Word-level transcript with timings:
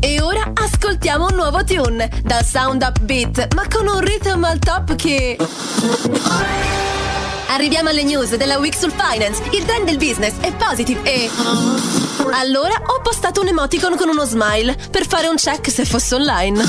E 0.00 0.20
ora 0.20 0.52
ascoltiamo 0.54 1.26
un 1.26 1.34
nuovo 1.34 1.62
tune 1.64 2.10
dal 2.24 2.44
sound 2.44 2.82
upbeat, 2.82 3.54
ma 3.54 3.66
con 3.68 3.86
un 3.86 4.00
rhythm 4.00 4.44
al 4.44 4.58
top 4.58 4.94
che. 4.96 5.36
Arriviamo 7.48 7.90
alle 7.90 8.02
news 8.02 8.34
della 8.36 8.58
Week 8.58 8.74
sul 8.74 8.92
Finance. 8.92 9.42
Il 9.50 9.64
trend 9.64 9.84
del 9.86 9.98
business 9.98 10.34
è 10.40 10.52
positive 10.54 11.02
e. 11.02 11.30
Allora 12.32 12.74
ho 12.86 13.00
postato 13.02 13.40
un 13.40 13.48
emoticon 13.48 13.96
con 13.96 14.08
uno 14.08 14.24
smile 14.24 14.76
per 14.90 15.06
fare 15.06 15.28
un 15.28 15.36
check 15.36 15.70
se 15.70 15.84
fosse 15.84 16.14
online. 16.14 16.64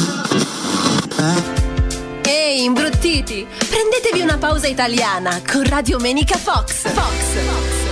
Ehi, 2.25 2.63
imbruttiti! 2.63 3.47
Prendetevi 3.47 4.21
una 4.21 4.38
pausa 4.38 4.67
italiana 4.67 5.41
con 5.49 5.63
Radio 5.63 5.99
Menica 5.99 6.38
Fox. 6.38 6.88
Fox. 6.91 7.82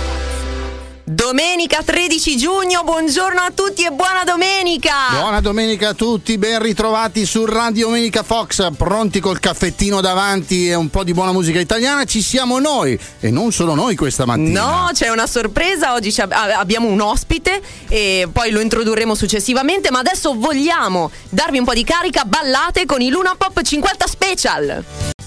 Domenica 1.22 1.84
13 1.84 2.36
giugno, 2.36 2.82
buongiorno 2.82 3.40
a 3.40 3.52
tutti 3.54 3.84
e 3.84 3.92
buona 3.92 4.24
domenica! 4.24 4.92
Buona 5.12 5.40
domenica 5.40 5.90
a 5.90 5.94
tutti, 5.94 6.36
ben 6.36 6.60
ritrovati 6.60 7.24
su 7.26 7.44
Radio 7.44 7.86
Domenica 7.86 8.24
Fox, 8.24 8.72
pronti 8.76 9.20
col 9.20 9.38
caffettino 9.38 10.00
davanti 10.00 10.68
e 10.68 10.74
un 10.74 10.90
po' 10.90 11.04
di 11.04 11.14
buona 11.14 11.30
musica 11.30 11.60
italiana, 11.60 12.04
ci 12.06 12.20
siamo 12.20 12.58
noi 12.58 12.98
e 13.20 13.30
non 13.30 13.52
solo 13.52 13.76
noi 13.76 13.94
questa 13.94 14.26
mattina. 14.26 14.62
No, 14.62 14.90
c'è 14.92 15.10
una 15.10 15.28
sorpresa, 15.28 15.92
oggi 15.92 16.12
abbiamo 16.20 16.88
un 16.88 17.00
ospite 17.00 17.62
e 17.86 18.28
poi 18.32 18.50
lo 18.50 18.58
introdurremo 18.58 19.14
successivamente, 19.14 19.92
ma 19.92 20.00
adesso 20.00 20.34
vogliamo 20.36 21.08
darvi 21.28 21.58
un 21.58 21.64
po' 21.64 21.74
di 21.74 21.84
carica, 21.84 22.24
ballate 22.24 22.84
con 22.84 23.00
i 23.00 23.10
Luna 23.10 23.36
Pop 23.38 23.62
50 23.62 24.06
Special! 24.08 24.84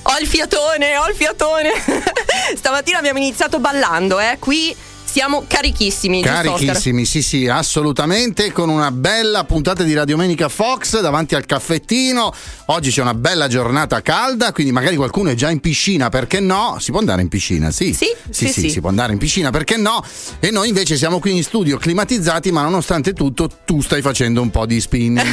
Ho 0.08 0.18
il 0.20 0.28
fiatone, 0.28 0.98
ho 0.98 1.08
il 1.08 1.16
fiatone! 1.16 1.72
Stamattina 2.54 2.98
abbiamo 2.98 3.18
iniziato 3.20 3.60
ballando, 3.60 4.20
eh, 4.20 4.36
qui 4.40 4.76
siamo 5.16 5.46
carichissimi. 5.48 6.22
Carichissimi, 6.22 7.06
sì, 7.06 7.22
sì, 7.22 7.48
assolutamente. 7.48 8.52
Con 8.52 8.68
una 8.68 8.92
bella 8.92 9.46
puntata 9.46 9.82
di 9.84 9.94
Radiomenica 9.94 10.50
Fox 10.50 11.00
davanti 11.00 11.36
al 11.36 11.46
caffettino. 11.46 12.34
Oggi 12.66 12.92
c'è 12.92 13.00
una 13.00 13.14
bella 13.14 13.48
giornata 13.48 14.02
calda, 14.02 14.52
quindi 14.52 14.74
magari 14.74 14.98
qualcuno 14.98 15.30
è 15.30 15.34
già 15.34 15.50
in 15.50 15.62
piscina, 15.62 16.10
perché 16.10 16.42
no? 16.42 16.80
Si 16.82 16.92
può 16.92 17.00
andare 17.00 17.22
in 17.22 17.30
piscina, 17.30 17.72
sì. 17.72 17.94
Sì, 17.94 18.08
sì, 18.30 18.48
sì, 18.48 18.48
sì, 18.48 18.60
sì. 18.60 18.70
si 18.72 18.82
può 18.82 18.90
andare 18.90 19.14
in 19.14 19.18
piscina, 19.18 19.52
perché 19.52 19.78
no? 19.78 20.04
E 20.42 20.52
noi 20.52 20.68
invece 20.68 20.98
siamo 20.98 21.20
qui 21.20 21.34
in 21.34 21.44
studio 21.44 21.78
climatizzati, 21.78 22.52
ma 22.52 22.64
nonostante 22.64 23.14
tutto 23.14 23.50
tu 23.64 23.80
stai 23.80 24.02
facendo 24.02 24.42
un 24.42 24.50
po' 24.50 24.66
di 24.66 24.82
spinning. 24.82 25.24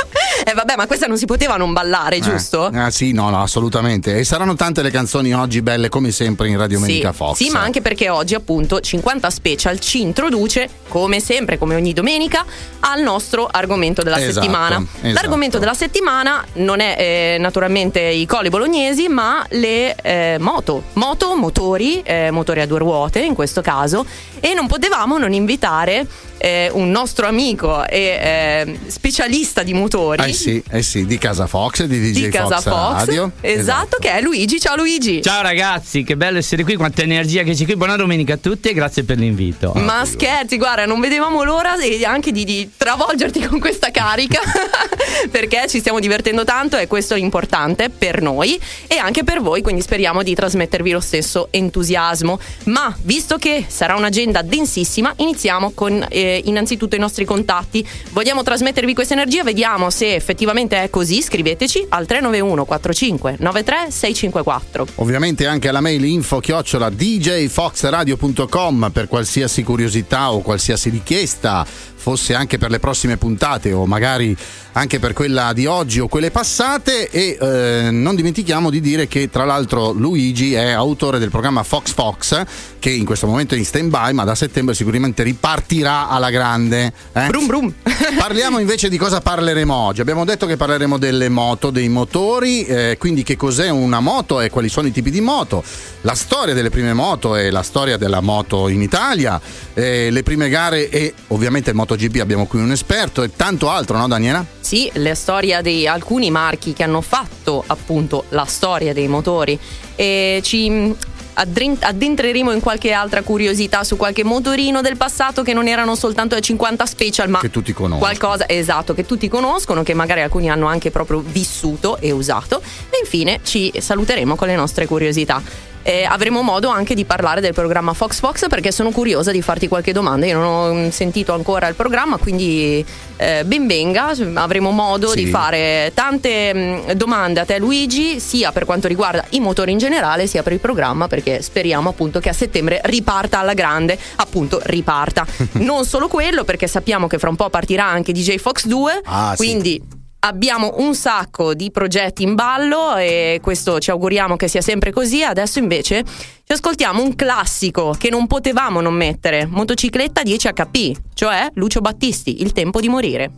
Eh 0.48 0.54
vabbè, 0.54 0.76
ma 0.76 0.86
questa 0.86 1.06
non 1.06 1.18
si 1.18 1.26
poteva 1.26 1.58
non 1.58 1.74
ballare, 1.74 2.20
giusto? 2.20 2.70
Ah 2.72 2.90
sì, 2.90 3.12
no, 3.12 3.28
no, 3.28 3.42
assolutamente. 3.42 4.16
E 4.16 4.24
saranno 4.24 4.54
tante 4.54 4.80
le 4.80 4.90
canzoni 4.90 5.34
oggi 5.34 5.60
belle 5.60 5.90
come 5.90 6.10
sempre 6.10 6.48
in 6.48 6.56
Radio 6.56 6.78
Domenica 6.78 7.10
sì, 7.10 7.16
Fox. 7.18 7.36
Sì, 7.36 7.50
ma 7.50 7.60
anche 7.60 7.82
perché 7.82 8.08
oggi 8.08 8.34
appunto 8.34 8.80
50 8.80 9.28
Special 9.28 9.78
ci 9.78 10.00
introduce, 10.00 10.66
come 10.88 11.20
sempre, 11.20 11.58
come 11.58 11.74
ogni 11.74 11.92
domenica, 11.92 12.46
al 12.80 13.02
nostro 13.02 13.46
argomento 13.46 14.02
della 14.02 14.16
esatto, 14.16 14.40
settimana. 14.40 14.76
Esatto. 14.76 15.12
L'argomento 15.12 15.58
della 15.58 15.74
settimana 15.74 16.42
non 16.54 16.80
è 16.80 16.96
eh, 16.98 17.36
naturalmente 17.38 18.00
i 18.00 18.24
colli 18.24 18.48
bolognesi, 18.48 19.06
ma 19.08 19.44
le 19.50 19.96
eh, 19.96 20.36
moto. 20.40 20.84
Moto, 20.94 21.36
motori, 21.36 22.00
eh, 22.00 22.30
motori 22.30 22.62
a 22.62 22.66
due 22.66 22.78
ruote 22.78 23.20
in 23.20 23.34
questo 23.34 23.60
caso. 23.60 24.06
E 24.40 24.54
non 24.54 24.66
potevamo 24.66 25.18
non 25.18 25.34
invitare 25.34 26.06
eh, 26.38 26.70
un 26.72 26.90
nostro 26.90 27.26
amico 27.26 27.86
e 27.86 27.98
eh, 27.98 28.78
specialista 28.86 29.62
di 29.62 29.74
motori. 29.74 30.22
Sì, 30.38 30.62
eh 30.70 30.82
sì, 30.82 31.04
di 31.04 31.18
Casa 31.18 31.48
Fox, 31.48 31.82
di 31.82 31.98
DJ 31.98 32.12
di 32.12 32.28
Casa 32.28 32.60
Fox, 32.60 32.98
Radio. 32.98 33.32
Esatto, 33.40 33.60
esatto, 33.60 33.96
che 33.98 34.12
è 34.12 34.20
Luigi. 34.20 34.60
Ciao 34.60 34.76
Luigi. 34.76 35.20
Ciao 35.20 35.42
ragazzi, 35.42 36.04
che 36.04 36.16
bello 36.16 36.38
essere 36.38 36.62
qui, 36.62 36.76
quanta 36.76 37.02
energia 37.02 37.42
che 37.42 37.54
c'è 37.54 37.64
qui. 37.64 37.74
Buona 37.74 37.96
domenica 37.96 38.34
a 38.34 38.36
tutti 38.36 38.68
e 38.68 38.72
grazie 38.72 39.02
per 39.02 39.18
l'invito. 39.18 39.72
Ma 39.74 40.04
scherzi, 40.04 40.56
guarda, 40.56 40.86
non 40.86 41.00
vedevamo 41.00 41.42
l'ora 41.42 41.74
anche 42.04 42.30
di, 42.30 42.44
di 42.44 42.70
travolgerti 42.76 43.40
con 43.48 43.58
questa 43.58 43.90
carica 43.90 44.40
perché 45.28 45.66
ci 45.68 45.80
stiamo 45.80 45.98
divertendo 45.98 46.44
tanto 46.44 46.76
e 46.76 46.86
questo 46.86 47.14
è 47.14 47.18
importante 47.18 47.90
per 47.90 48.22
noi 48.22 48.60
e 48.86 48.96
anche 48.96 49.24
per 49.24 49.40
voi, 49.40 49.60
quindi 49.60 49.82
speriamo 49.82 50.22
di 50.22 50.36
trasmettervi 50.36 50.92
lo 50.92 51.00
stesso 51.00 51.48
entusiasmo. 51.50 52.38
Ma 52.66 52.96
visto 53.02 53.38
che 53.38 53.64
sarà 53.66 53.96
un'agenda 53.96 54.42
densissima, 54.42 55.12
iniziamo 55.16 55.72
con 55.72 56.06
eh, 56.08 56.42
innanzitutto 56.44 56.94
i 56.94 57.00
nostri 57.00 57.24
contatti. 57.24 57.84
Vogliamo 58.10 58.44
trasmettervi 58.44 58.94
questa 58.94 59.14
energia, 59.14 59.42
vediamo 59.42 59.90
se 59.90 60.20
effettivamente 60.28 60.82
è 60.82 60.90
così, 60.90 61.22
scriveteci 61.22 61.86
al 61.88 62.04
391 62.04 62.66
45 62.66 63.36
93 63.38 63.90
654. 63.90 64.86
Ovviamente 64.96 65.46
anche 65.46 65.68
alla 65.68 65.80
mail 65.80 66.04
info 66.04 66.40
chiocciola 66.40 66.90
djfoxradio.com 66.90 68.90
per 68.92 69.08
qualsiasi 69.08 69.62
curiosità 69.62 70.32
o 70.32 70.42
qualsiasi 70.42 70.90
richiesta 70.90 71.64
fosse 71.64 72.34
anche 72.34 72.58
per 72.58 72.70
le 72.70 72.78
prossime 72.78 73.16
puntate 73.16 73.72
o 73.72 73.86
magari 73.86 74.36
anche 74.78 75.00
per 75.00 75.12
quella 75.12 75.52
di 75.52 75.66
oggi 75.66 75.98
o 75.98 76.06
quelle 76.06 76.30
passate 76.30 77.10
e 77.10 77.36
eh, 77.40 77.90
non 77.90 78.14
dimentichiamo 78.14 78.70
di 78.70 78.80
dire 78.80 79.08
che 79.08 79.28
tra 79.28 79.44
l'altro 79.44 79.90
Luigi 79.90 80.54
è 80.54 80.70
autore 80.70 81.18
del 81.18 81.30
programma 81.30 81.64
Fox 81.64 81.92
Fox 81.92 82.44
che 82.78 82.90
in 82.90 83.04
questo 83.04 83.26
momento 83.26 83.56
è 83.56 83.58
in 83.58 83.64
stand 83.64 83.90
by 83.90 84.12
ma 84.12 84.22
da 84.22 84.36
settembre 84.36 84.76
sicuramente 84.76 85.24
ripartirà 85.24 86.08
alla 86.08 86.30
grande 86.30 86.92
eh? 87.12 87.26
brum 87.26 87.46
brum 87.46 87.74
parliamo 88.16 88.60
invece 88.60 88.88
di 88.88 88.96
cosa 88.96 89.20
parleremo 89.20 89.74
oggi 89.74 90.00
abbiamo 90.00 90.24
detto 90.24 90.46
che 90.46 90.56
parleremo 90.56 90.96
delle 90.96 91.28
moto 91.28 91.70
dei 91.70 91.88
motori 91.88 92.64
eh, 92.64 92.96
quindi 93.00 93.24
che 93.24 93.36
cos'è 93.36 93.70
una 93.70 93.98
moto 93.98 94.40
e 94.40 94.48
quali 94.48 94.68
sono 94.68 94.86
i 94.86 94.92
tipi 94.92 95.10
di 95.10 95.20
moto 95.20 95.64
la 96.02 96.14
storia 96.14 96.54
delle 96.54 96.70
prime 96.70 96.92
moto 96.92 97.34
e 97.34 97.50
la 97.50 97.62
storia 97.62 97.96
della 97.96 98.20
moto 98.20 98.68
in 98.68 98.80
Italia 98.80 99.40
eh, 99.74 100.10
le 100.10 100.22
prime 100.22 100.48
gare 100.48 100.88
e 100.88 101.14
ovviamente 101.28 101.70
il 101.70 101.76
MotoGP 101.76 102.20
abbiamo 102.20 102.46
qui 102.46 102.60
un 102.60 102.70
esperto 102.70 103.24
e 103.24 103.34
tanto 103.34 103.68
altro 103.70 103.98
no 103.98 104.06
Daniela? 104.06 104.46
Sì, 104.68 104.90
la 104.96 105.14
storia 105.14 105.62
di 105.62 105.86
alcuni 105.86 106.30
marchi 106.30 106.74
che 106.74 106.82
hanno 106.82 107.00
fatto 107.00 107.64
appunto 107.68 108.24
la 108.28 108.44
storia 108.44 108.92
dei 108.92 109.08
motori. 109.08 109.58
E 109.96 110.40
ci 110.44 110.94
addentreremo 111.32 112.52
in 112.52 112.60
qualche 112.60 112.92
altra 112.92 113.22
curiosità 113.22 113.82
su 113.82 113.96
qualche 113.96 114.24
motorino 114.24 114.82
del 114.82 114.98
passato 114.98 115.42
che 115.42 115.54
non 115.54 115.68
erano 115.68 115.94
soltanto 115.94 116.34
le 116.34 116.42
50 116.42 116.84
special 116.84 117.28
ma 117.30 117.38
che 117.38 117.48
tutti 117.48 117.72
conoscono. 117.72 118.00
qualcosa 118.00 118.46
esatto 118.46 118.92
che 118.92 119.06
tutti 119.06 119.28
conoscono 119.28 119.82
che 119.82 119.94
magari 119.94 120.20
alcuni 120.20 120.50
hanno 120.50 120.66
anche 120.66 120.90
proprio 120.90 121.20
vissuto 121.20 121.96
e 121.96 122.10
usato. 122.10 122.60
E 122.90 122.98
infine 123.00 123.40
ci 123.44 123.72
saluteremo 123.74 124.36
con 124.36 124.48
le 124.48 124.54
nostre 124.54 124.84
curiosità 124.84 125.40
eh, 125.88 126.04
avremo 126.04 126.42
modo 126.42 126.68
anche 126.68 126.94
di 126.94 127.06
parlare 127.06 127.40
del 127.40 127.54
programma 127.54 127.94
Fox 127.94 128.18
Fox 128.20 128.46
perché 128.46 128.70
sono 128.72 128.90
curiosa 128.90 129.30
di 129.32 129.40
farti 129.40 129.68
qualche 129.68 129.92
domanda. 129.92 130.26
Io 130.26 130.38
non 130.38 130.44
ho 130.44 130.74
mm, 130.74 130.88
sentito 130.90 131.32
ancora 131.32 131.66
il 131.66 131.74
programma, 131.74 132.18
quindi 132.18 132.84
eh, 133.16 133.42
ben 133.46 133.66
venga, 133.66 134.12
avremo 134.34 134.70
modo 134.70 135.08
Sì. 135.08 135.24
di 135.24 135.30
fare 135.30 135.90
tante 135.94 136.52
mh, 136.52 136.92
domande 136.92 137.40
a 137.40 137.46
te 137.46 137.58
Luigi, 137.58 138.20
sia 138.20 138.52
per 138.52 138.66
quanto 138.66 138.86
riguarda 138.86 139.24
i 139.30 139.40
motori 139.40 139.72
in 139.72 139.78
generale, 139.78 140.26
sia 140.26 140.42
per 140.42 140.52
il 140.52 140.60
programma, 140.60 141.08
perché 141.08 141.40
speriamo 141.40 141.88
appunto 141.88 142.20
che 142.20 142.28
a 142.28 142.34
settembre 142.34 142.82
riparta 142.84 143.38
alla 143.38 143.54
grande, 143.54 143.98
appunto 144.16 144.60
riparta. 144.64 145.24
non 145.64 145.86
solo 145.86 146.08
quello, 146.08 146.44
perché 146.44 146.66
sappiamo 146.66 147.06
che 147.06 147.18
fra 147.18 147.30
un 147.30 147.36
po' 147.36 147.48
partirà 147.48 147.86
anche 147.86 148.12
DJ 148.12 148.36
Fox 148.36 148.66
2, 148.66 149.00
Ah, 149.04 149.34
sì. 149.36 149.96
Abbiamo 150.20 150.74
un 150.78 150.94
sacco 150.94 151.54
di 151.54 151.70
progetti 151.70 152.22
in 152.22 152.34
ballo 152.34 152.96
e 152.96 153.38
questo 153.42 153.78
ci 153.78 153.90
auguriamo 153.90 154.36
che 154.36 154.48
sia 154.48 154.60
sempre 154.60 154.90
così. 154.90 155.22
Adesso 155.22 155.58
invece 155.58 156.04
ci 156.04 156.52
ascoltiamo 156.52 157.02
un 157.02 157.14
classico 157.14 157.94
che 157.98 158.10
non 158.10 158.26
potevamo 158.26 158.80
non 158.80 158.94
mettere, 158.94 159.46
motocicletta 159.46 160.22
10 160.22 160.52
HP, 160.52 160.92
cioè 161.14 161.48
Lucio 161.54 161.80
Battisti, 161.80 162.42
Il 162.42 162.52
tempo 162.52 162.80
di 162.80 162.88
morire. 162.88 163.30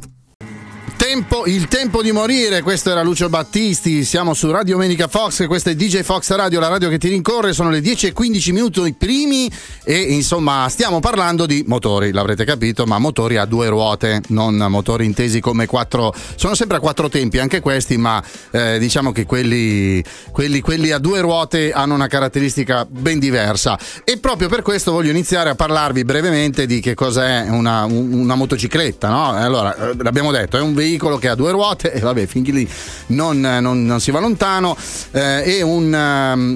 Tempo, 1.01 1.47
il 1.47 1.67
tempo 1.67 2.03
di 2.03 2.13
morire, 2.13 2.61
questo 2.61 2.91
era 2.91 3.03
Lucio 3.03 3.31
Battisti, 3.31 4.05
siamo 4.05 4.35
su 4.35 4.51
Radio 4.51 4.75
Domenica 4.75 5.09
Fox, 5.09 5.47
questa 5.47 5.71
è 5.71 5.75
DJ 5.75 6.03
Fox 6.03 6.31
Radio, 6.33 6.61
la 6.61 6.69
radio 6.69 6.91
che 6.91 6.99
ti 6.99 7.09
rincorre, 7.09 7.55
sono 7.55 7.71
le 7.71 7.81
10 7.81 8.09
e 8.09 8.13
15 8.13 8.53
minuti 8.53 8.81
i 8.83 8.93
primi 8.93 9.51
e 9.83 9.97
insomma 9.99 10.69
stiamo 10.69 11.01
parlando 11.01 11.47
di 11.47 11.65
motori, 11.67 12.13
l'avrete 12.13 12.45
capito, 12.45 12.85
ma 12.85 12.99
motori 12.99 13.39
a 13.39 13.47
due 13.47 13.69
ruote, 13.69 14.21
non 14.29 14.57
motori 14.69 15.07
intesi 15.07 15.41
come 15.41 15.65
quattro, 15.65 16.15
sono 16.35 16.55
sempre 16.55 16.77
a 16.77 16.81
quattro 16.81 17.09
tempi 17.09 17.39
anche 17.39 17.61
questi, 17.61 17.97
ma 17.97 18.23
eh, 18.51 18.79
diciamo 18.79 19.11
che 19.11 19.25
quelli, 19.25 20.05
quelli, 20.31 20.61
quelli 20.61 20.91
a 20.91 20.99
due 20.99 21.23
ruote 21.23 21.73
hanno 21.73 21.95
una 21.95 22.09
caratteristica 22.09 22.87
ben 22.87 23.19
diversa. 23.19 23.79
E 24.05 24.19
proprio 24.19 24.51
per 24.51 24.61
questo 24.61 24.93
voglio 24.93 25.11
iniziare 25.11 25.49
a 25.49 25.55
parlarvi 25.55 26.05
brevemente 26.05 26.67
di 26.67 26.81
che 26.81 26.93
cos'è 26.93 27.47
una, 27.49 27.85
un- 27.85 28.13
una 28.13 28.35
motocicletta, 28.35 29.09
no? 29.09 29.31
Allora, 29.31 29.75
eh, 29.75 29.95
l'abbiamo 29.97 30.31
detto, 30.31 30.59
è 30.59 30.61
un 30.61 30.75
veicolo 30.75 30.89
che 30.99 31.29
ha 31.29 31.35
due 31.35 31.51
ruote 31.51 31.93
e 31.93 32.01
vabbè, 32.01 32.27
finché 32.27 32.53
lì 32.53 32.69
non, 33.09 33.41
non- 33.41 33.85
non 33.85 34.01
si 34.01 34.11
va 34.11 34.21
lontano, 34.21 34.77
eh, 35.13 35.43
è 35.59 35.63
un, 35.63 35.93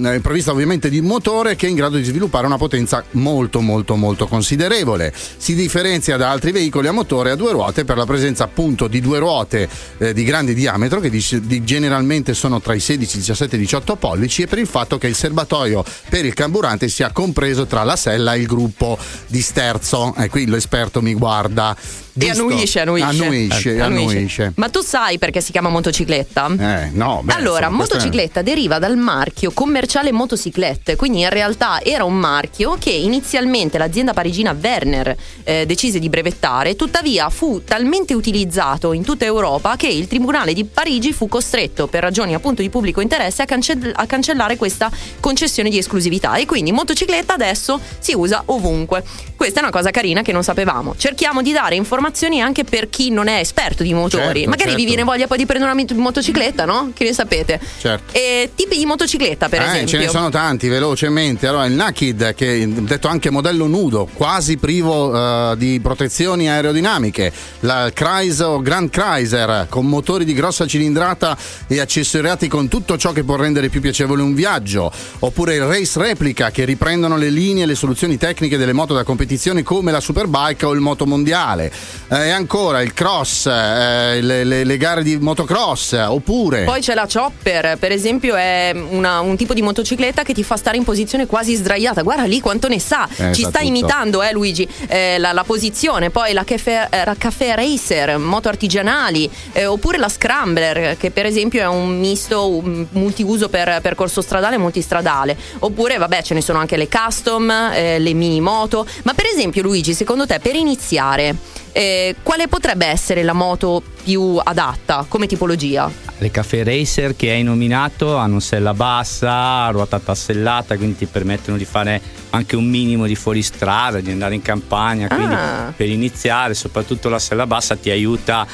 è 0.07 0.19
provvista 0.21 0.53
ovviamente 0.53 0.89
di 0.89 0.99
un 0.99 1.07
motore 1.07 1.57
che 1.57 1.67
è 1.67 1.71
in 1.71 1.77
grado 1.77 1.97
di 1.97 2.05
sviluppare 2.05 2.47
una 2.47 2.57
potenza 2.59 3.03
molto 3.13 3.61
molto 3.61 3.97
molto 3.97 4.27
considerevole. 4.27 5.13
Si 5.37 5.55
differenzia 5.55 6.17
da 6.17 6.31
altri 6.31 6.53
veicoli 6.53 6.87
a 6.89 6.93
motore 6.93 7.31
a 7.31 7.35
due 7.37 7.53
ruote 7.53 7.85
per 7.85 7.97
la 7.97 8.07
presenza 8.07 8.45
appunto 8.45 8.87
di 8.89 9.01
due 9.01 9.19
ruote 9.19 9.69
eh, 9.99 10.13
di 10.13 10.25
grande 10.25 10.55
diametro 10.55 11.01
che 11.01 11.11
di- 11.11 11.25
di- 11.43 11.65
generalmente 11.65 12.35
sono 12.35 12.61
tra 12.61 12.75
i 12.75 12.81
16, 12.81 13.19
17 13.19 13.57
e 13.57 13.59
18 13.59 13.97
pollici 13.97 14.43
e 14.43 14.47
per 14.47 14.59
il 14.59 14.67
fatto 14.67 14.99
che 14.99 15.07
il 15.07 15.15
serbatoio 15.15 15.85
per 16.09 16.25
il 16.25 16.35
carburante 16.35 16.89
sia 16.89 17.11
compreso 17.13 17.67
tra 17.67 17.83
la 17.83 17.97
sella 17.97 18.35
e 18.35 18.41
il 18.41 18.47
gruppo 18.47 18.99
di 19.27 19.41
sterzo. 19.41 20.15
E 20.17 20.29
qui 20.29 20.47
l'esperto 20.47 21.01
mi 21.03 21.15
guarda. 21.15 21.77
E 22.17 22.31
annuisce, 22.31 22.81
annuisce. 22.81 23.07
Annuisce, 23.25 23.75
Eh, 23.75 23.81
annuisce. 23.81 24.53
Ma 24.57 24.69
tu 24.69 24.81
sai 24.83 25.19
perché 25.19 25.41
si 25.41 25.51
chiama 25.51 25.69
motocicletta? 25.69 26.47
Eh, 26.59 26.91
no, 26.93 27.21
beh, 27.25 27.33
allora, 27.35 27.67
insomma, 27.67 27.77
questo 27.77 27.95
è- 27.95 27.99
motocicletta 27.99 28.43
deriva 28.43 28.79
dal 28.79 28.97
marchio 28.97 29.51
commerciale 29.53 30.13
motociclette, 30.13 30.95
quindi 30.97 31.21
in 31.21 31.31
realtà 31.31 31.81
era 31.83 32.05
un 32.05 32.15
marchio 32.15 32.77
che 32.79 32.91
inizialmente 32.91 33.79
l'azienda 33.79 34.13
parigina 34.13 34.57
Werner 34.61 35.17
eh, 35.43 35.67
decise 35.67 35.99
di 35.99 36.09
brevettare, 36.09 36.77
tuttavia 36.77 37.29
fu 37.31 37.63
talmente 37.65 38.15
utilizzato 38.15 38.93
in 38.93 39.03
tutta 39.03 39.25
Europa 39.25 39.75
che 39.77 39.89
il 39.89 40.07
Tribunale 40.07 40.53
di 40.53 40.65
Parigi 40.65 41.13
fu 41.13 41.27
costretto, 41.29 41.87
per 41.89 42.03
ragioni 42.03 42.35
appunto 42.35 42.63
di 42.63 42.71
pubblico 42.71 43.01
interesse, 43.01 43.43
a, 43.43 43.45
cancell- 43.45 43.93
a 43.95 44.07
cancellare 44.07 44.57
questa 44.57 44.91
concessione 45.21 45.69
di 45.69 45.79
esclusività 45.79 46.37
e 46.37 46.47
quindi 46.47 46.71
motocicletta 46.73 47.35
adesso 47.35 47.81
si 47.99 48.13
usa 48.15 48.43
ovunque. 48.47 49.03
Questa 49.37 49.61
è 49.61 49.63
una 49.63 49.73
cosa 49.73 49.91
carina 49.91 50.23
che 50.23 50.33
non 50.33 50.43
sapevamo. 50.45 50.95
Cerchiamo 50.97 51.43
di 51.43 51.53
dare 51.53 51.75
informazioni 51.75 52.41
anche 52.41 52.65
per 52.65 52.89
chi 52.89 53.11
non 53.11 53.27
è 53.27 53.39
esperto 53.41 53.83
di 53.83 53.93
motori. 53.93 54.41
Certo, 54.41 54.49
Magari 54.51 54.71
vi 54.71 54.77
certo. 54.83 54.87
viene 54.87 55.03
voglia 55.03 55.27
poi 55.27 55.39
di 55.39 55.45
prendere 55.47 55.73
una 55.73 55.85
motocicletta, 55.97 56.65
no? 56.65 56.93
Che 56.95 57.05
ne 57.05 57.13
sapete? 57.13 57.61
Certo. 57.79 58.15
E 58.17 58.51
tipi 58.55 58.79
di 58.79 58.87
motocicletta, 58.87 59.49
per 59.49 59.61
Eh, 59.63 59.65
esempio. 59.65 59.89
ce 59.89 59.99
ne 59.99 60.09
sono 60.09 60.31
tanti, 60.31 60.69
velocemente. 60.69 61.47
Allora, 61.47 61.67
il 61.67 61.73
Naked, 61.75 62.35
che 62.35 62.63
è 62.63 62.67
detto 62.67 63.09
anche 63.09 63.31
modello 63.31 63.67
nudo, 63.67 64.09
quasi 64.15 64.57
privo 64.57 65.53
eh, 65.53 65.57
di 65.57 65.81
protezioni 65.83 66.49
aerodinamiche. 66.49 67.33
La 67.61 67.91
Chrysler 67.93 68.63
Grand 68.63 68.89
Chrysler, 68.89 69.67
con 69.69 69.87
motori 69.87 70.25
di 70.25 70.33
grossa 70.33 70.67
cilindrata 70.67 71.37
e 71.67 71.81
accessoriati 71.81 72.49
con 72.49 72.69
tutto 72.69 72.97
ciò 72.97 73.13
che 73.13 73.25
può 73.25 73.37
rendere 73.37 73.69
più 73.69 73.81
piacevole 73.81 74.23
un 74.23 74.33
viaggio. 74.33 74.91
Oppure 75.19 75.57
il 75.57 75.63
Race 75.63 75.99
Replica, 75.99 76.51
che 76.51 76.65
riprendono 76.65 77.17
le 77.17 77.31
linee 77.31 77.65
e 77.65 77.67
le 77.67 77.75
soluzioni 77.75 78.17
tecniche 78.17 78.57
delle 78.57 78.73
moto 78.73 78.95
da 78.95 79.03
competizione 79.03 79.23
come 79.63 79.91
la 79.93 80.01
Superbike 80.01 80.67
o 80.67 80.73
il 80.73 80.81
Moto 80.81 81.07
Mondiale. 81.07 81.71
Eh, 82.11 82.23
E 82.27 82.31
ancora 82.31 82.81
il 82.83 82.93
Cross, 82.95 83.47
eh, 83.47 84.21
le, 84.21 84.45
le- 84.45 84.65
le 84.65 84.77
gare 84.77 85.03
di 85.03 85.17
motocross, 85.19 85.93
oppure... 85.93 86.65
Poi 86.65 86.81
c'è 86.81 86.95
la 86.95 87.07
chopper, 87.13 87.77
per 87.79 87.93
esempio, 87.93 88.35
è 88.35 88.73
una- 88.75 89.21
un 89.21 89.37
tipo 89.37 89.53
di 89.55 89.63
motocicletta 89.63 90.23
che 90.23 90.33
ti 90.35 90.43
fa 90.43 90.57
stare 90.57 90.77
in 90.77 90.85
posizione 90.85 91.27
quasi 91.27 91.55
sdraiata. 91.55 92.03
Guarda 92.03 92.25
lì 92.25 92.41
quanto 92.41 92.69
ne 92.69 92.79
sa. 92.81 93.07
Eh, 93.17 93.33
Ci 93.33 93.43
sta 93.43 93.59
tutto. 93.59 93.65
imitando, 93.65 94.23
eh, 94.23 94.33
Luigi, 94.33 94.67
eh, 94.89 95.19
la, 95.19 95.33
la 95.33 95.45
posizione. 95.45 96.11
Poi 96.11 96.33
la 96.33 96.45
caffè, 96.45 96.89
eh, 96.91 97.05
la 97.05 97.15
caffè 97.17 97.55
racer, 97.55 98.17
moto 98.19 98.49
artigianali, 98.49 99.29
eh, 99.53 99.67
oppure 99.67 99.99
la 99.99 100.09
scrambler, 100.09 100.97
che 100.97 101.11
per 101.11 101.27
esempio 101.27 101.61
è 101.63 101.67
un 101.67 101.99
misto 101.99 102.49
un 102.49 102.87
multiuso 102.93 103.49
per 103.49 103.81
percorso 103.83 104.21
stradale 104.23 104.57
e 104.57 104.59
multistradale. 104.59 105.37
Oppure, 105.61 105.99
vabbè, 105.99 106.23
ce 106.23 106.35
ne 106.35 106.41
sono 106.41 106.59
anche 106.59 106.77
le 106.77 106.89
custom, 106.89 107.53
le 107.73 108.13
mini 108.15 108.41
moto. 108.41 108.87
Ma 109.05 109.14
per 109.15 109.27
esempio, 109.27 109.63
Luigi, 109.63 109.95
secondo 109.95 110.27
te, 110.27 110.39
per 110.41 110.55
iniziare, 110.55 111.35
eh, 111.73 112.17
quale 112.23 112.49
potrebbe 112.49 112.87
essere 112.87 113.23
la 113.23 113.33
moto 113.33 113.83
più 114.03 114.39
adatta 114.43 115.07
come 115.09 115.27
tipologia? 115.27 115.91
Le 116.19 116.31
caffè 116.31 116.63
racer 116.65 117.17
che 117.17 117.31
hai 117.31 117.43
nominato 117.43 118.17
hanno 118.17 118.39
sella 118.41 118.73
bassa, 118.75 119.69
ruota 119.71 119.99
tassellata, 119.99 120.77
quindi 120.77 120.97
ti 120.99 121.07
permettono 121.07 121.57
di 121.57 121.65
fare 121.65 122.01
anche 122.31 122.57
un 122.57 122.67
minimo 122.67 123.07
di 123.07 123.17
fuoristrada, 123.17 124.01
di 124.01 124.11
andare 124.11 124.35
in 124.35 124.43
campagna. 124.43 125.09
Quindi 125.09 125.35
Ah. 125.35 125.73
per 125.77 125.89
iniziare, 125.89 126.55
soprattutto 126.55 127.09
la 127.09 127.19
sella 127.19 127.47
bassa 127.47 127.77
ti 127.77 127.91
aiuta 127.91 128.47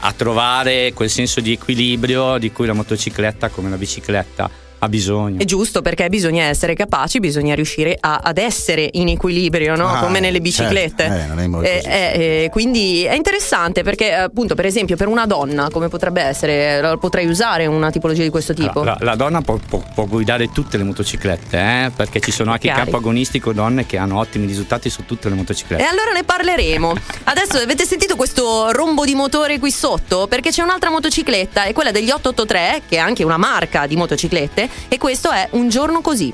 a 0.00 0.12
trovare 0.12 0.92
quel 0.94 1.10
senso 1.10 1.40
di 1.40 1.52
equilibrio 1.52 2.38
di 2.38 2.52
cui 2.52 2.66
la 2.66 2.72
motocicletta, 2.72 3.48
come 3.48 3.68
la 3.68 3.76
bicicletta, 3.76 4.48
ha 4.80 4.88
bisogno. 4.88 5.40
È 5.40 5.44
giusto 5.44 5.82
perché 5.82 6.08
bisogna 6.08 6.44
essere 6.44 6.74
capaci, 6.74 7.18
bisogna 7.20 7.54
riuscire 7.54 7.96
a- 7.98 8.20
ad 8.22 8.38
essere 8.38 8.88
in 8.92 9.08
equilibrio, 9.08 9.74
no? 9.76 9.88
Ah, 9.88 9.98
come 10.00 10.20
nelle 10.20 10.40
biciclette. 10.40 11.04
certo. 11.04 11.22
Eh, 11.24 11.26
non 11.26 11.40
è 11.40 11.46
molto 11.46 11.68
così. 11.68 11.86
eh, 11.86 12.48
quindi 12.52 13.04
è 13.04 13.14
interessante 13.14 13.82
perché, 13.82 14.12
appunto, 14.14 14.54
per 14.54 14.66
esempio, 14.66 14.96
per 14.96 15.08
una 15.08 15.26
donna, 15.26 15.68
come 15.70 15.88
potrebbe 15.88 16.22
essere, 16.22 16.96
potrei 16.98 17.26
usare 17.26 17.66
una 17.66 17.90
tipologia 17.90 18.22
di 18.22 18.30
questo 18.30 18.54
tipo. 18.54 18.82
La, 18.84 18.96
la 19.00 19.14
donna 19.14 19.40
può, 19.40 19.58
può- 19.68 19.82
può 19.94 20.04
guidare 20.06 20.50
tutte 20.52 20.76
le 20.76 20.84
motociclette, 20.84 21.56
eh, 21.58 21.90
perché 21.94 22.20
ci 22.20 22.30
sono 22.30 22.52
anche 22.52 22.68
Ok. 22.68 22.74
i 22.74 22.76
campo 22.80 22.96
agonistico 22.98 23.52
donne 23.52 23.86
che 23.86 23.96
hanno 23.96 24.18
ottimi 24.18 24.46
risultati 24.46 24.88
su 24.90 25.04
tutte 25.04 25.28
le 25.28 25.34
motociclette. 25.34 25.82
E 25.82 25.86
allora 25.86 26.12
ne 26.12 26.24
parleremo. 26.24 26.94
Adesso 27.24 27.58
avete 27.58 27.84
sentito 27.84 28.14
questo 28.16 28.70
rombo 28.72 29.04
di 29.04 29.14
motore 29.14 29.58
qui 29.58 29.70
sotto? 29.70 30.26
Perché 30.28 30.50
c'è 30.50 30.62
un'altra 30.62 30.90
motocicletta, 30.90 31.64
è 31.64 31.72
quella 31.72 31.90
degli 31.90 32.10
883, 32.10 32.82
che 32.88 32.96
è 32.96 32.98
anche 32.98 33.24
una 33.24 33.36
marca 33.36 33.86
di 33.86 33.96
motociclette, 33.96 34.67
e 34.88 34.98
questo 34.98 35.30
è 35.30 35.48
Un 35.52 35.68
giorno 35.68 36.00
così. 36.00 36.32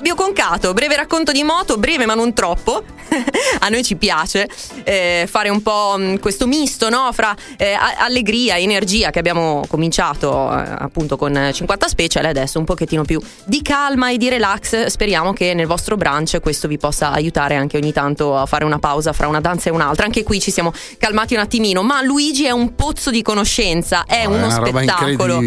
Fabio 0.00 0.14
Concato, 0.14 0.72
breve 0.72 0.96
racconto 0.96 1.30
di 1.30 1.42
moto, 1.42 1.76
breve 1.76 2.06
ma 2.06 2.14
non 2.14 2.32
troppo. 2.32 2.82
A 3.60 3.68
noi 3.68 3.82
ci 3.82 3.96
piace 3.96 4.48
eh, 4.84 5.26
fare 5.28 5.50
un 5.50 5.60
po' 5.60 5.96
mh, 5.98 6.20
questo 6.20 6.46
misto 6.46 6.88
no? 6.88 7.10
fra 7.12 7.36
eh, 7.58 7.76
allegria 7.98 8.54
e 8.54 8.62
energia 8.62 9.10
che 9.10 9.18
abbiamo 9.18 9.62
cominciato 9.68 10.50
eh, 10.56 10.64
appunto 10.78 11.18
con 11.18 11.50
50 11.52 11.88
Special 11.88 12.24
e 12.24 12.28
adesso 12.28 12.58
un 12.58 12.64
pochettino 12.64 13.02
più 13.02 13.20
di 13.44 13.60
calma 13.60 14.10
e 14.10 14.16
di 14.16 14.30
relax. 14.30 14.86
Speriamo 14.86 15.34
che 15.34 15.52
nel 15.52 15.66
vostro 15.66 15.96
brunch 15.96 16.40
questo 16.40 16.66
vi 16.66 16.78
possa 16.78 17.10
aiutare 17.10 17.56
anche 17.56 17.76
ogni 17.76 17.92
tanto 17.92 18.38
a 18.38 18.46
fare 18.46 18.64
una 18.64 18.78
pausa 18.78 19.12
fra 19.12 19.26
una 19.28 19.40
danza 19.40 19.68
e 19.68 19.72
un'altra. 19.72 20.06
Anche 20.06 20.22
qui 20.22 20.40
ci 20.40 20.50
siamo 20.50 20.72
calmati 20.96 21.34
un 21.34 21.40
attimino, 21.40 21.82
ma 21.82 22.00
Luigi 22.00 22.46
è 22.46 22.52
un 22.52 22.74
pozzo 22.74 23.10
di 23.10 23.20
conoscenza, 23.20 24.04
è 24.06 24.20
Oh, 24.20 24.32
è 24.32 24.36
uno 24.36 24.56
roba 24.56 24.66
spettacolo. 24.66 25.40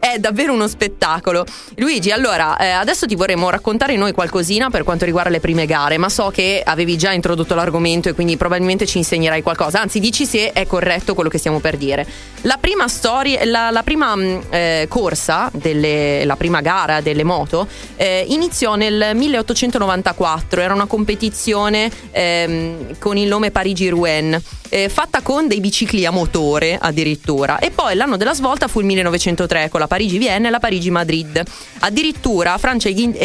È 0.00 0.18
davvero 0.18 0.52
uno 0.52 0.66
spettacolo. 0.66 1.44
Luigi, 1.76 2.10
allora, 2.10 2.56
eh, 2.56 2.70
adesso 2.70 3.06
ti 3.06 3.14
vorremmo 3.14 3.50
raccontare 3.50 3.92
noi 4.00 4.12
qualcosina 4.12 4.70
per 4.70 4.82
quanto 4.82 5.04
riguarda 5.04 5.30
le 5.30 5.38
prime 5.40 5.66
gare, 5.66 5.98
ma 5.98 6.08
so 6.08 6.30
che 6.30 6.62
avevi 6.64 6.96
già 6.96 7.12
introdotto 7.12 7.54
l'argomento 7.54 8.08
e 8.08 8.14
quindi 8.14 8.36
probabilmente 8.36 8.86
ci 8.86 8.98
insegnerai 8.98 9.42
qualcosa. 9.42 9.80
Anzi, 9.80 10.00
dici 10.00 10.26
se 10.26 10.52
è 10.52 10.66
corretto 10.66 11.14
quello 11.14 11.30
che 11.30 11.38
stiamo 11.38 11.60
per 11.60 11.76
dire. 11.76 12.06
La 12.42 12.56
prima 12.58 12.88
storia, 12.88 13.44
la, 13.44 13.70
la 13.70 13.82
prima 13.82 14.16
mh, 14.16 14.40
eh, 14.50 14.86
corsa, 14.88 15.50
delle, 15.52 16.24
la 16.24 16.36
prima 16.36 16.60
gara 16.60 17.00
delle 17.00 17.22
moto, 17.22 17.68
eh, 17.96 18.24
iniziò 18.28 18.74
nel 18.74 19.10
1894. 19.14 20.60
Era 20.60 20.74
una 20.74 20.86
competizione 20.86 21.90
ehm, 22.10 22.98
con 22.98 23.16
il 23.16 23.28
nome 23.28 23.50
Parigi-Rouen. 23.50 24.42
eh, 24.70 24.88
fatta 24.88 25.20
con 25.20 25.48
dei 25.48 25.60
bicicli 25.60 26.06
a 26.06 26.10
motore 26.10 26.78
addirittura 26.80 27.58
e 27.58 27.70
poi 27.70 27.94
l'anno 27.96 28.16
della 28.16 28.34
svolta 28.34 28.68
fu 28.68 28.78
il 28.78 28.86
1903 28.86 29.68
con 29.68 29.80
la 29.80 29.88
Parigi-Vienna 29.88 30.46
e 30.46 30.50
la 30.50 30.60
Parigi-Madrid 30.60 31.42
addirittura 31.80 32.56
Francia 32.56 32.88
e 32.88 32.92
Inghi- 32.92 33.18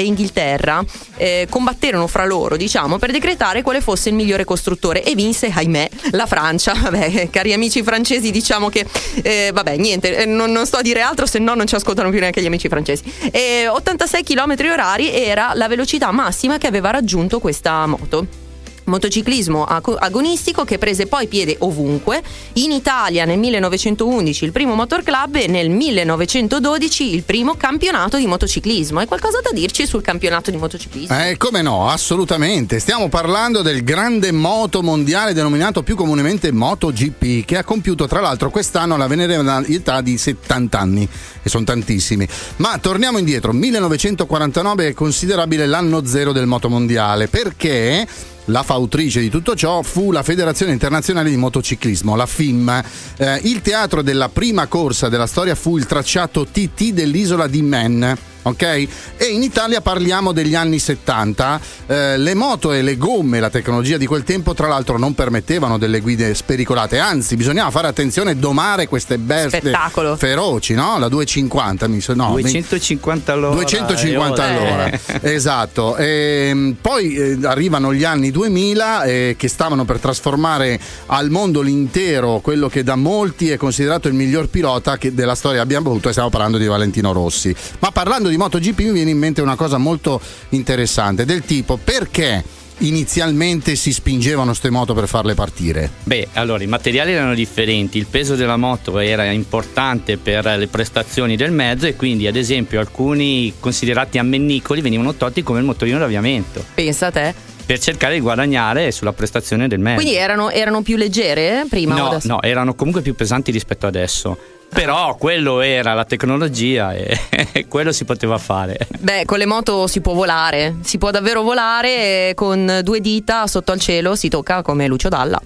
Inghilterra 0.65 0.83
eh, 1.17 1.47
combatterono 1.49 2.07
fra 2.07 2.25
loro 2.25 2.57
diciamo 2.57 2.97
per 2.97 3.11
decretare 3.11 3.61
quale 3.61 3.81
fosse 3.81 4.09
il 4.09 4.15
migliore 4.15 4.43
costruttore. 4.43 5.03
E 5.03 5.15
vinse 5.15 5.51
ahimè 5.53 5.89
la 6.11 6.25
Francia. 6.25 6.73
Vabbè 6.85 7.29
cari 7.29 7.53
amici 7.53 7.83
francesi 7.83 8.31
diciamo 8.31 8.69
che 8.69 8.85
eh, 9.21 9.51
vabbè 9.53 9.77
niente 9.77 10.17
eh, 10.17 10.25
non, 10.25 10.51
non 10.51 10.65
sto 10.65 10.77
a 10.77 10.81
dire 10.81 11.01
altro 11.01 11.25
se 11.25 11.39
no 11.39 11.53
non 11.53 11.67
ci 11.67 11.75
ascoltano 11.75 12.09
più 12.09 12.19
neanche 12.19 12.41
gli 12.41 12.45
amici 12.45 12.67
francesi. 12.67 13.03
E 13.31 13.67
86 13.67 14.23
km 14.23 14.55
orari 14.71 15.11
era 15.11 15.51
la 15.53 15.67
velocità 15.67 16.11
massima 16.11 16.57
che 16.57 16.67
aveva 16.67 16.89
raggiunto 16.89 17.39
questa 17.39 17.85
moto 17.85 18.43
Motociclismo 18.85 19.65
ago- 19.65 19.95
agonistico 19.95 20.63
che 20.63 20.77
prese 20.77 21.07
poi 21.07 21.27
piede 21.27 21.55
ovunque, 21.59 22.21
in 22.53 22.71
Italia 22.71 23.25
nel 23.25 23.39
1911 23.39 24.45
il 24.45 24.51
primo 24.51 24.75
motor 24.75 25.01
club 25.01 25.35
e 25.35 25.47
nel 25.47 25.69
1912 25.69 27.13
il 27.13 27.23
primo 27.23 27.55
campionato 27.55 28.17
di 28.17 28.27
motociclismo. 28.27 28.99
Hai 28.99 29.07
qualcosa 29.07 29.39
da 29.41 29.49
dirci 29.51 29.87
sul 29.87 30.01
campionato 30.01 30.51
di 30.51 30.57
motociclismo? 30.57 31.17
Eh, 31.19 31.35
come 31.37 31.61
no, 31.61 31.89
assolutamente. 31.89 32.79
Stiamo 32.79 33.09
parlando 33.09 33.61
del 33.63 33.83
grande 33.83 34.31
moto 34.31 34.83
mondiale 34.83 35.33
denominato 35.33 35.81
più 35.81 35.95
comunemente 35.95 36.51
MotoGP, 36.51 37.45
che 37.45 37.57
ha 37.57 37.63
compiuto 37.63 38.07
tra 38.07 38.21
l'altro 38.21 38.51
quest'anno 38.51 38.97
la 38.97 39.07
veneranda 39.07 39.63
età 39.65 40.01
di 40.01 40.17
70 40.17 40.79
anni, 40.79 41.09
e 41.41 41.49
sono 41.49 41.63
tantissimi. 41.63 42.27
Ma 42.57 42.77
torniamo 42.77 43.17
indietro, 43.17 43.51
1949 43.51 44.89
è 44.89 44.93
considerabile 44.93 45.65
l'anno 45.65 46.05
zero 46.05 46.31
del 46.31 46.45
moto 46.45 46.69
mondiale, 46.69 47.27
perché 47.27 48.07
la 48.45 48.63
fautrice 48.63 49.21
di 49.21 49.29
tutto 49.29 49.55
ciò 49.55 49.81
fu 49.81 50.11
la 50.11 50.23
Federazione 50.23 50.71
Internazionale 50.71 51.29
di 51.29 51.37
Motociclismo, 51.37 52.15
la 52.15 52.25
FIM. 52.25 52.83
Eh, 53.17 53.39
il 53.43 53.61
teatro 53.61 54.01
della 54.01 54.29
prima 54.29 54.67
corsa 54.67 55.09
della 55.09 55.27
storia 55.27 55.55
fu 55.55 55.77
il 55.77 55.85
tracciato 55.85 56.45
TT 56.45 56.91
dell'isola 56.91 57.47
di 57.47 57.61
Man. 57.61 58.17
Ok? 58.47 58.61
E 58.61 59.25
in 59.31 59.41
Italia 59.41 59.81
parliamo 59.81 60.31
degli 60.31 60.53
anni 60.53 60.77
70. 60.77 61.59
Eh, 61.87 62.17
le 62.17 62.33
moto 62.35 62.71
e 62.73 62.83
le 62.83 62.95
gomme, 62.95 63.39
la 63.39 63.49
tecnologia 63.49 63.97
di 63.97 64.05
quel 64.05 64.23
tempo, 64.23 64.53
tra 64.53 64.67
l'altro, 64.67 64.99
non 64.99 65.15
permettevano 65.15 65.79
delle 65.79 65.99
guide 65.99 66.35
spericolate, 66.35 66.99
anzi, 66.99 67.35
bisognava 67.35 67.71
fare 67.71 67.87
attenzione 67.87 68.31
e 68.31 68.35
domare 68.35 68.87
queste 68.87 69.17
bestie 69.17 69.59
Spettacolo. 69.59 70.15
feroci, 70.15 70.75
no? 70.75 70.99
La 70.99 71.09
250 71.09 71.87
mi 71.87 72.01
so- 72.01 72.13
no, 72.13 72.33
mi- 72.33 72.41
250 72.41 73.33
all'ora. 73.33 73.55
250 73.55 74.47
eh, 74.47 74.49
all'ora, 74.49 74.85
eh. 74.91 74.99
esatto. 75.33 75.95
Ehm, 75.97 76.75
poi 76.79 77.15
eh, 77.15 77.37
arrivano 77.43 77.93
gli 77.93 78.03
anni 78.03 78.29
2000 78.29 79.03
eh, 79.03 79.35
che 79.37 79.47
stavano 79.47 79.85
per 79.85 79.99
trasformare 79.99 80.79
al 81.07 81.31
mondo 81.31 81.61
l'intero 81.61 82.39
quello 82.41 82.69
che 82.69 82.83
da 82.83 82.95
molti 82.95 83.49
è 83.49 83.57
considerato 83.57 84.07
il 84.07 84.13
miglior 84.13 84.49
pilota 84.49 84.97
che 84.97 85.13
della 85.15 85.35
storia 85.35 85.61
abbiamo 85.61 85.89
avuto 85.89 86.09
e 86.09 86.11
stiamo 86.11 86.29
parlando 86.29 86.57
di 86.57 86.65
Valentino 86.67 87.11
Rossi. 87.11 87.55
Ma 87.79 87.89
parlando 87.91 88.29
di 88.29 88.34
MotoGP 88.37 88.79
mi 88.81 88.91
viene 88.91 89.11
in 89.11 89.17
mente 89.17 89.41
una 89.41 89.55
cosa 89.55 89.77
molto 89.77 90.19
interessante 90.49 91.25
del 91.25 91.43
tipo 91.43 91.77
perché 91.81 92.43
inizialmente 92.79 93.75
si 93.75 93.93
spingevano 93.93 94.53
ste 94.53 94.69
moto 94.69 94.93
per 94.93 95.07
farle 95.07 95.33
partire? 95.33 95.89
Beh, 96.03 96.27
allora 96.33 96.63
i 96.63 96.67
materiali 96.67 97.13
erano 97.13 97.33
differenti, 97.33 97.97
il 97.97 98.05
peso 98.07 98.35
della 98.35 98.57
moto 98.57 98.99
era 98.99 99.25
importante 99.31 100.17
per 100.17 100.45
le 100.57 100.67
prestazioni 100.67 101.35
del 101.35 101.51
mezzo 101.51 101.85
e 101.85 101.95
quindi 101.95 102.27
ad 102.27 102.35
esempio 102.35 102.79
alcuni 102.79 103.53
considerati 103.59 104.17
ammennicoli 104.17 104.81
venivano 104.81 105.13
tolti 105.15 105.43
come 105.43 105.59
il 105.59 105.65
motorino 105.65 105.99
d'avviamento 105.99 106.63
Pensa 106.73 107.07
a 107.07 107.11
te. 107.11 107.33
per 107.65 107.79
cercare 107.79 108.15
di 108.15 108.19
guadagnare 108.19 108.91
sulla 108.91 109.13
prestazione 109.13 109.67
del 109.67 109.79
mezzo. 109.79 110.01
Quindi 110.01 110.17
erano, 110.17 110.49
erano 110.49 110.81
più 110.81 110.97
leggere 110.97 111.61
eh, 111.61 111.65
prima? 111.69 111.95
o 111.95 111.97
no, 111.97 112.07
adesso? 112.09 112.27
no, 112.27 112.41
erano 112.41 112.75
comunque 112.75 113.01
più 113.01 113.15
pesanti 113.15 113.51
rispetto 113.51 113.87
adesso. 113.87 114.37
Però 114.69 115.15
quello 115.15 115.61
era 115.61 115.93
la 115.93 116.05
tecnologia 116.05 116.93
e 116.93 117.17
quello 117.69 117.91
si 117.91 118.03
poteva 118.05 118.37
fare. 118.37 118.77
Beh, 118.99 119.25
con 119.25 119.37
le 119.37 119.45
moto 119.45 119.87
si 119.87 120.01
può 120.01 120.13
volare, 120.13 120.75
si 120.81 120.97
può 120.97 121.11
davvero 121.11 121.43
volare 121.43 122.29
e 122.29 122.33
con 122.35 122.81
due 122.83 122.99
dita 122.99 123.47
sotto 123.47 123.71
al 123.71 123.79
cielo 123.79 124.15
si 124.15 124.29
tocca 124.29 124.61
come 124.61 124.87
Lucio 124.87 125.09
Dalla. 125.09 125.41